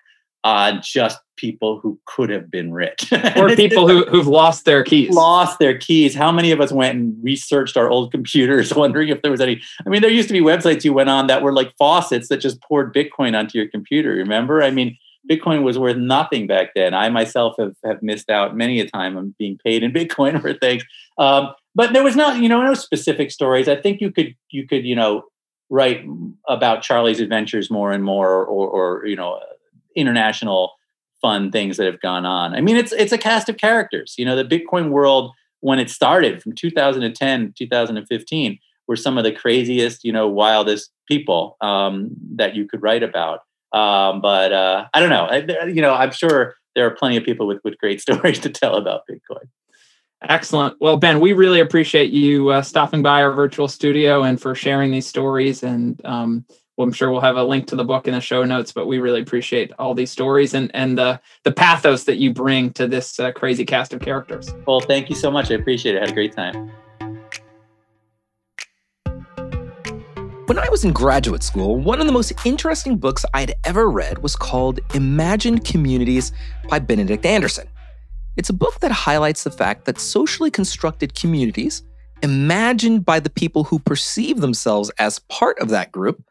on 0.43 0.81
just 0.83 1.19
people 1.37 1.79
who 1.81 1.99
could 2.07 2.31
have 2.31 2.51
been 2.51 2.73
rich. 2.73 3.13
Or 3.37 3.55
people 3.55 3.87
who, 3.89 4.07
who've 4.07 4.27
lost 4.27 4.65
their 4.65 4.83
keys. 4.83 5.11
lost 5.11 5.59
their 5.59 5.77
keys. 5.77 6.15
How 6.15 6.33
many 6.33 6.51
of 6.53 6.61
us 6.61 6.73
went 6.73 6.97
and 6.97 7.17
researched 7.23 7.77
our 7.77 7.91
old 7.91 8.11
computers, 8.11 8.73
wondering 8.77 9.09
if 9.09 9.21
there 9.21 9.31
was 9.31 9.41
any? 9.41 9.61
I 9.85 9.91
mean, 9.91 10.01
there 10.01 10.11
used 10.11 10.29
to 10.29 10.33
be 10.33 10.41
websites 10.41 10.85
you 10.85 10.95
went 10.95 11.11
on 11.11 11.27
that 11.27 11.43
were 11.43 11.53
like 11.53 11.75
faucets 11.77 12.29
that 12.29 12.39
just 12.39 12.63
poured 12.63 12.95
Bitcoin 12.95 13.39
onto 13.39 13.59
your 13.59 13.69
computer. 13.69 14.13
Remember? 14.13 14.63
I 14.63 14.71
mean, 14.71 14.97
Bitcoin 15.31 15.63
was 15.63 15.79
worth 15.79 15.97
nothing 15.97 16.47
back 16.47 16.71
then. 16.75 16.95
I 16.95 17.11
myself 17.11 17.57
have, 17.59 17.75
have 17.85 18.03
missed 18.03 18.31
out 18.31 18.57
many 18.57 18.81
a 18.81 18.89
time 18.89 19.17
on 19.17 19.35
being 19.39 19.59
paid 19.63 19.83
in 19.83 19.93
Bitcoin 20.01 20.41
for 20.41 20.55
things. 20.55 20.85
Um, 21.19 21.53
but 21.77 21.93
there 21.93 22.03
was 22.03 22.17
not, 22.17 22.43
you 22.43 22.49
know, 22.49 22.63
no 22.63 22.73
specific 22.73 23.31
stories. 23.31 23.69
I 23.69 23.77
think 23.77 24.01
you 24.01 24.11
could 24.11 24.35
you 24.51 24.67
could, 24.67 24.87
you 24.87 24.97
know, 24.97 25.25
write 25.69 26.05
about 26.49 26.83
Charlie's 26.83 27.21
adventures 27.21 27.71
more 27.71 27.93
and 27.93 28.03
more, 28.03 28.45
or, 28.47 28.67
or 28.69 29.07
you 29.07 29.15
know, 29.15 29.39
international 29.95 30.73
fun 31.21 31.53
things 31.53 31.77
that 31.77 31.85
have 31.85 32.01
gone 32.01 32.25
on. 32.25 32.55
I 32.55 32.63
mean, 32.63 32.79
it's 32.79 32.93
it's 32.93 33.13
a 33.13 33.19
cast 33.19 33.51
of 33.51 33.59
characters. 33.59 34.15
You 34.17 34.25
know, 34.25 34.35
the 34.35 34.45
Bitcoin 34.45 34.89
world 34.89 35.33
when 35.61 35.79
it 35.79 35.91
started 35.91 36.43
from 36.43 36.53
2010 36.55 37.53
2015 37.57 38.59
were 38.89 38.97
some 38.97 39.19
of 39.19 39.25
the 39.25 39.33
craziest, 39.33 40.03
you 40.03 40.13
know, 40.13 40.27
wildest 40.27 40.91
people 41.07 41.59
um, 41.61 42.11
that 42.37 42.57
you 42.57 42.67
could 42.67 42.83
write 42.83 43.03
about. 43.03 43.41
Um, 43.73 44.23
but 44.23 44.53
uh, 44.53 44.87
I 44.95 45.01
don't 45.01 45.11
know. 45.11 45.27
I, 45.27 45.67
you 45.67 45.83
know, 45.83 45.93
I'm 45.93 46.13
sure 46.13 46.55
there 46.75 46.87
are 46.87 46.93
plenty 46.93 47.19
of 47.19 47.25
people 47.25 47.47
with 47.47 47.61
with 47.65 47.77
great 47.77 48.01
stories 48.07 48.39
to 48.41 48.49
tell 48.49 48.77
about 48.77 49.03
Bitcoin. 49.11 49.45
Excellent. 50.23 50.77
Well, 50.81 50.97
Ben, 50.97 51.21
we 51.21 51.35
really 51.35 51.61
appreciate 51.61 52.11
you 52.11 52.49
uh, 52.49 52.63
stopping 52.63 53.03
by 53.03 53.23
our 53.23 53.33
virtual 53.33 53.69
studio 53.69 54.23
and 54.23 54.41
for 54.41 54.55
sharing 54.55 54.91
these 54.91 55.07
stories. 55.07 55.63
And 55.63 56.01
um, 56.07 56.45
well, 56.77 56.87
I'm 56.87 56.93
sure 56.93 57.11
we'll 57.11 57.21
have 57.21 57.37
a 57.37 57.45
link 57.45 57.67
to 57.69 57.77
the 57.77 57.85
book 57.85 58.09
in 58.09 58.15
the 58.15 58.21
show 58.21 58.45
notes. 58.45 58.73
But 58.73 58.87
we 58.87 58.99
really 58.99 59.21
appreciate 59.21 59.73
all 59.79 59.95
these 59.95 60.11
stories 60.11 60.55
and 60.55 60.71
and 60.75 60.97
the 60.97 61.21
the 61.45 61.53
pathos 61.53 62.05
that 62.05 62.17
you 62.17 62.33
bring 62.33 62.73
to 62.73 62.87
this 62.87 63.21
uh, 63.21 63.33
crazy 63.33 63.65
cast 63.65 63.93
of 63.93 64.01
characters. 64.01 64.55
Well, 64.67 64.81
thank 64.81 65.11
you 65.11 65.17
so 65.17 65.31
much. 65.31 65.51
I 65.51 65.55
appreciate 65.55 65.97
it. 65.97 65.99
I 65.99 66.01
had 66.03 66.11
a 66.11 66.15
great 66.15 66.35
time. 66.35 66.71
When 70.47 70.59
I 70.59 70.69
was 70.71 70.85
in 70.85 70.93
graduate 70.93 71.43
school, 71.43 71.77
one 71.77 72.01
of 72.01 72.07
the 72.07 72.13
most 72.13 72.33
interesting 72.47 72.97
books 72.97 73.25
I'd 73.35 73.55
ever 73.65 73.91
read 73.91 74.23
was 74.23 74.37
called 74.37 74.81
Imagined 74.95 75.65
Communities 75.65 76.33
by 76.69 76.79
Benedict 76.79 77.27
Anderson. 77.27 77.69
It's 78.37 78.51
a 78.51 78.55
book 78.55 78.81
that 78.81 78.93
highlights 78.93 79.45
the 79.45 79.51
fact 79.51 79.87
that 79.87 79.99
socially 79.99 80.51
constructed 80.51 81.15
communities, 81.15 81.83
imagined 82.23 83.05
by 83.05 83.19
the 83.19 83.31
people 83.31 83.65
who 83.65 83.79
perceive 83.79 84.41
themselves 84.41 84.91
as 84.99 85.21
part 85.31 85.59
of 85.59 85.71
that 85.71 85.91
group, 85.91 86.23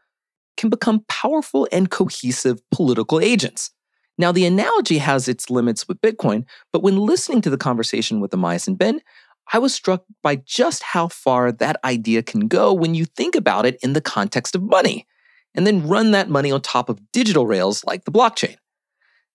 can 0.56 0.70
become 0.70 1.04
powerful 1.08 1.66
and 1.72 1.90
cohesive 1.90 2.60
political 2.70 3.20
agents. 3.20 3.72
Now, 4.18 4.30
the 4.30 4.46
analogy 4.46 4.98
has 4.98 5.28
its 5.28 5.50
limits 5.50 5.88
with 5.88 6.00
Bitcoin, 6.00 6.44
but 6.72 6.82
when 6.82 6.96
listening 6.96 7.42
to 7.42 7.50
the 7.50 7.58
conversation 7.58 8.20
with 8.20 8.30
Amias 8.30 8.68
and 8.68 8.78
Ben, 8.78 9.00
I 9.52 9.58
was 9.58 9.74
struck 9.74 10.04
by 10.22 10.36
just 10.36 10.82
how 10.82 11.08
far 11.08 11.52
that 11.52 11.76
idea 11.84 12.22
can 12.22 12.48
go 12.48 12.72
when 12.72 12.94
you 12.94 13.04
think 13.04 13.34
about 13.34 13.66
it 13.66 13.78
in 13.82 13.92
the 13.92 14.00
context 14.00 14.54
of 14.54 14.62
money, 14.62 15.06
and 15.54 15.66
then 15.66 15.86
run 15.86 16.12
that 16.12 16.30
money 16.30 16.52
on 16.52 16.60
top 16.60 16.88
of 16.88 17.00
digital 17.12 17.46
rails 17.46 17.84
like 17.84 18.04
the 18.04 18.12
blockchain. 18.12 18.56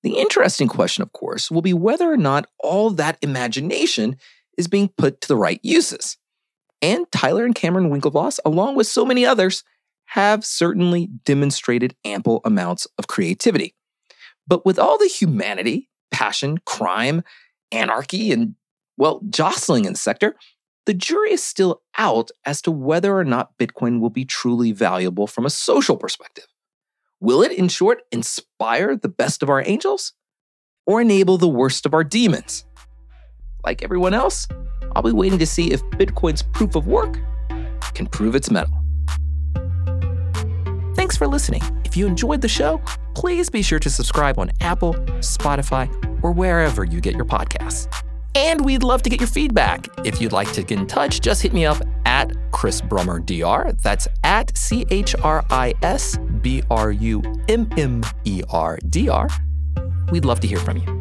The 0.03 0.17
interesting 0.17 0.67
question, 0.67 1.03
of 1.03 1.13
course, 1.13 1.51
will 1.51 1.61
be 1.61 1.73
whether 1.73 2.11
or 2.11 2.17
not 2.17 2.47
all 2.59 2.89
that 2.91 3.17
imagination 3.21 4.17
is 4.57 4.67
being 4.67 4.89
put 4.89 5.21
to 5.21 5.27
the 5.27 5.35
right 5.35 5.59
uses. 5.63 6.17
And 6.81 7.05
Tyler 7.11 7.45
and 7.45 7.53
Cameron 7.53 7.91
Winklevoss, 7.91 8.39
along 8.43 8.75
with 8.75 8.87
so 8.87 9.05
many 9.05 9.25
others, 9.25 9.63
have 10.05 10.43
certainly 10.43 11.07
demonstrated 11.23 11.95
ample 12.03 12.41
amounts 12.43 12.87
of 12.97 13.07
creativity. 13.07 13.75
But 14.47 14.65
with 14.65 14.79
all 14.79 14.97
the 14.97 15.07
humanity, 15.07 15.89
passion, 16.11 16.57
crime, 16.65 17.23
anarchy, 17.71 18.31
and 18.31 18.55
well, 18.97 19.21
jostling 19.29 19.85
in 19.85 19.93
the 19.93 19.99
sector, 19.99 20.35
the 20.85 20.93
jury 20.93 21.31
is 21.31 21.43
still 21.43 21.81
out 21.97 22.31
as 22.45 22.61
to 22.63 22.71
whether 22.71 23.17
or 23.17 23.23
not 23.23 23.57
Bitcoin 23.57 23.99
will 23.99 24.09
be 24.09 24.25
truly 24.25 24.71
valuable 24.71 25.27
from 25.27 25.45
a 25.45 25.49
social 25.49 25.95
perspective. 25.95 26.47
Will 27.23 27.43
it, 27.43 27.51
in 27.51 27.67
short, 27.67 28.01
inspire 28.11 28.95
the 28.95 29.07
best 29.07 29.43
of 29.43 29.49
our 29.49 29.61
angels 29.67 30.13
or 30.87 30.99
enable 30.99 31.37
the 31.37 31.47
worst 31.47 31.85
of 31.85 31.93
our 31.93 32.03
demons? 32.03 32.65
Like 33.63 33.83
everyone 33.83 34.15
else, 34.15 34.47
I'll 34.95 35.03
be 35.03 35.11
waiting 35.11 35.37
to 35.37 35.45
see 35.45 35.71
if 35.71 35.83
Bitcoin's 35.91 36.41
proof 36.41 36.73
of 36.73 36.87
work 36.87 37.19
can 37.93 38.07
prove 38.07 38.33
its 38.33 38.49
mettle. 38.49 38.73
Thanks 40.95 41.15
for 41.15 41.27
listening. 41.27 41.61
If 41.85 41.95
you 41.95 42.07
enjoyed 42.07 42.41
the 42.41 42.47
show, 42.47 42.81
please 43.13 43.51
be 43.51 43.61
sure 43.61 43.79
to 43.79 43.89
subscribe 43.91 44.39
on 44.39 44.51
Apple, 44.59 44.95
Spotify, 45.19 45.87
or 46.23 46.31
wherever 46.31 46.85
you 46.85 46.99
get 47.01 47.13
your 47.13 47.25
podcasts. 47.25 48.00
And 48.35 48.63
we'd 48.63 48.83
love 48.83 49.01
to 49.03 49.09
get 49.09 49.19
your 49.19 49.27
feedback. 49.27 49.87
If 50.05 50.21
you'd 50.21 50.31
like 50.31 50.51
to 50.53 50.63
get 50.63 50.79
in 50.79 50.87
touch, 50.87 51.21
just 51.21 51.41
hit 51.41 51.53
me 51.53 51.65
up 51.65 51.81
at 52.05 52.31
Chris 52.51 52.81
Brummer 52.81 53.25
DR. 53.25 53.73
That's 53.81 54.07
at 54.23 54.55
C 54.57 54.85
H 54.89 55.15
R 55.23 55.45
I 55.49 55.73
S 55.81 56.17
B 56.41 56.63
R 56.69 56.91
U 56.91 57.21
M 57.49 57.67
M 57.77 58.03
E 58.23 58.41
R 58.49 58.77
D 58.89 59.09
R. 59.09 59.29
We'd 60.11 60.25
love 60.25 60.39
to 60.41 60.47
hear 60.47 60.59
from 60.59 60.77
you. 60.77 61.00